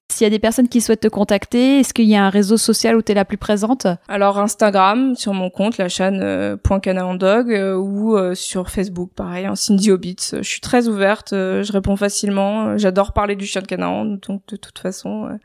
S'il 0.08 0.24
y 0.24 0.28
a 0.28 0.30
des 0.30 0.38
personnes 0.38 0.68
qui 0.68 0.80
souhaitent 0.80 1.00
te 1.00 1.08
contacter, 1.08 1.80
est-ce 1.80 1.92
qu'il 1.92 2.06
y 2.06 2.14
a 2.16 2.24
un 2.24 2.30
réseau 2.30 2.56
social 2.56 2.96
où 2.96 3.02
tu 3.02 3.12
es 3.12 3.14
la 3.14 3.26
plus 3.26 3.36
présente? 3.36 3.86
Alors 4.08 4.38
Instagram 4.38 5.14
sur 5.14 5.34
mon 5.34 5.50
compte 5.50 5.76
la 5.76 5.88
chaîne 5.90 6.20
euh, 6.22 6.56
point 6.56 6.80
Canaandog, 6.80 7.52
euh, 7.52 7.74
ou 7.74 8.16
euh, 8.16 8.34
sur 8.34 8.70
Facebook 8.70 9.10
pareil 9.14 9.46
en 9.46 9.56
Cindy 9.56 9.90
Hobbits. 9.90 10.30
Je 10.32 10.48
suis 10.48 10.60
très 10.60 10.88
ouverte, 10.88 11.34
euh, 11.34 11.62
je 11.64 11.72
réponds 11.72 11.96
facilement. 11.96 12.68
euh, 12.68 12.78
J'adore 12.78 13.12
parler 13.12 13.36
du 13.36 13.44
chien 13.46 13.60
de 13.60 13.66
Canaan, 13.66 14.04
donc 14.06 14.40
de 14.48 14.56
toute 14.56 14.78
façon 14.78 15.26
euh, 15.26 15.36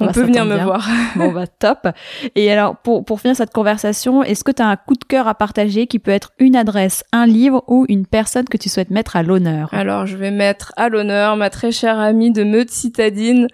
on 0.00 0.06
bah, 0.06 0.12
peut 0.12 0.22
venir 0.22 0.44
me 0.44 0.54
bien. 0.56 0.64
voir. 0.64 0.86
Bon 1.16 1.32
bah 1.32 1.46
top. 1.46 1.88
Et 2.34 2.50
alors 2.52 2.76
pour, 2.76 3.04
pour 3.04 3.20
finir 3.20 3.34
cette 3.36 3.52
conversation, 3.52 4.22
est-ce 4.22 4.44
que 4.44 4.52
tu 4.52 4.62
as 4.62 4.66
un 4.68 4.76
coup 4.76 4.94
de 4.94 5.04
cœur 5.04 5.28
à 5.28 5.34
partager 5.34 5.86
qui 5.86 5.98
peut 5.98 6.10
être 6.10 6.32
une 6.38 6.56
adresse, 6.56 7.04
un 7.12 7.26
livre 7.26 7.64
ou 7.68 7.86
une 7.88 8.06
personne 8.06 8.44
que 8.44 8.56
tu 8.56 8.68
souhaites 8.68 8.90
mettre 8.90 9.16
à 9.16 9.22
l'honneur? 9.22 9.68
Alors 9.72 10.06
je 10.06 10.16
vais 10.16 10.30
mettre 10.30 10.72
à 10.76 10.88
l'honneur 10.88 11.36
ma 11.36 11.50
très 11.50 11.72
chère 11.72 11.98
amie 11.98 12.30
de 12.32 12.44
Meute 12.44 12.70
citadine. 12.70 13.48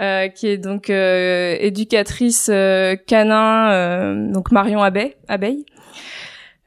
euh, 0.00 0.28
qui 0.28 0.48
est 0.48 0.58
donc 0.58 0.90
euh, 0.90 1.56
éducatrice 1.58 2.50
euh, 2.52 2.96
canin, 3.06 3.70
euh, 3.70 4.30
donc 4.30 4.50
Marion 4.52 4.82
Abeille, 4.82 5.14
Abeille 5.26 5.64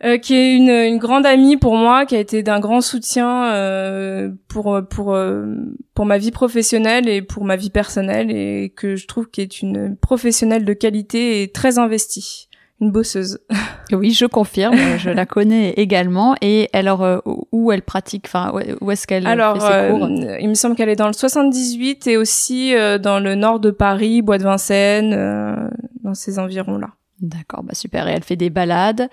euh, 0.04 0.18
qui 0.18 0.34
est 0.36 0.56
une, 0.56 0.70
une 0.70 0.98
grande 0.98 1.26
amie 1.26 1.58
pour 1.58 1.76
moi, 1.76 2.06
qui 2.06 2.16
a 2.16 2.20
été 2.20 2.42
d'un 2.44 2.60
grand 2.60 2.82
soutien 2.82 3.52
euh, 3.54 4.30
pour 4.48 4.80
pour 4.90 5.14
euh, 5.14 5.56
pour 5.94 6.06
ma 6.06 6.18
vie 6.18 6.32
professionnelle 6.32 7.08
et 7.10 7.22
pour 7.22 7.44
ma 7.44 7.56
vie 7.56 7.70
personnelle 7.70 8.32
et 8.32 8.72
que 8.76 8.96
je 8.96 9.08
trouve 9.08 9.28
qu'elle 9.30 9.46
est 9.46 9.62
une 9.62 9.96
professionnelle 9.98 10.64
de 10.66 10.74
qualité 10.74 11.42
et 11.44 11.52
très 11.52 11.80
investie, 11.80 12.48
une 12.82 12.92
bosseuse. 12.92 13.40
Oui, 13.92 14.12
je 14.12 14.28
confirme, 14.28 14.78
je 15.00 15.10
la 15.10 15.26
connais 15.26 15.72
également. 15.72 16.36
Et 16.42 16.70
alors, 16.74 17.04
euh, 17.04 17.18
où 17.52 17.72
elle 17.72 17.82
pratique, 17.82 18.26
enfin, 18.28 18.54
où- 18.82 18.92
est-ce 18.92 19.08
qu'elle 19.08 19.26
Alors, 19.26 19.56
fait 19.56 19.62
ses 19.62 19.74
euh, 19.74 19.90
cours? 19.98 20.08
il 20.40 20.48
me 20.48 20.54
semble 20.54 20.76
qu'elle 20.76 20.90
est 20.90 20.96
dans 20.96 21.08
le 21.08 21.14
78 21.14 22.06
et 22.06 22.16
aussi 22.16 22.76
euh, 22.76 23.00
dans 23.00 23.20
le 23.20 23.34
nord 23.34 23.60
de 23.60 23.72
Paris, 23.72 24.22
Bois 24.22 24.38
de 24.38 24.44
Vincennes, 24.44 25.16
euh, 25.18 25.56
dans 26.04 26.14
ces 26.14 26.38
environs-là. 26.38 26.90
D'accord, 27.22 27.64
bah 27.64 27.74
super. 27.74 28.08
Et 28.08 28.12
elle 28.12 28.24
fait 28.24 28.36
des 28.36 28.50
balades, 28.50 29.10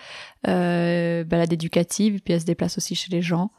euh, 0.47 1.25
balades 1.25 1.53
éducatives, 1.53 2.21
puis 2.25 2.35
elle 2.35 2.41
se 2.41 2.47
déplace 2.47 2.79
aussi 2.79 2.95
chez 2.95 3.11
les 3.11 3.23
gens. 3.23 3.51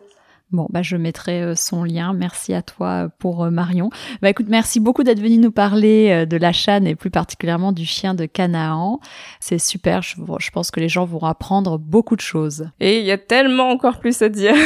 Bon, 0.51 0.67
bah 0.69 0.81
je 0.81 0.95
mettrai 0.95 1.41
euh, 1.41 1.55
son 1.55 1.83
lien. 1.83 2.13
Merci 2.13 2.53
à 2.53 2.61
toi 2.61 2.87
euh, 3.05 3.09
pour 3.19 3.45
Marion. 3.51 3.89
Bah 4.21 4.29
écoute, 4.29 4.45
merci 4.47 4.79
beaucoup 4.79 5.03
d'être 5.03 5.19
venu 5.19 5.37
nous 5.37 5.51
parler 5.51 6.25
de 6.25 6.37
la 6.37 6.53
chaîne 6.53 6.87
et 6.87 6.95
plus 6.95 7.09
particulièrement 7.09 7.73
du 7.73 7.85
chien 7.85 8.13
de 8.13 8.25
Canaan. 8.25 9.01
C'est 9.41 9.59
super. 9.59 10.01
Je, 10.01 10.15
je 10.39 10.51
pense 10.51 10.71
que 10.71 10.79
les 10.79 10.87
gens 10.87 11.03
vont 11.03 11.23
apprendre 11.23 11.77
beaucoup 11.77 12.15
de 12.15 12.21
choses. 12.21 12.69
Et 12.79 12.99
il 12.99 13.05
y 13.05 13.11
a 13.11 13.17
tellement 13.17 13.69
encore 13.69 13.99
plus 13.99 14.21
à 14.21 14.29
dire. 14.29 14.55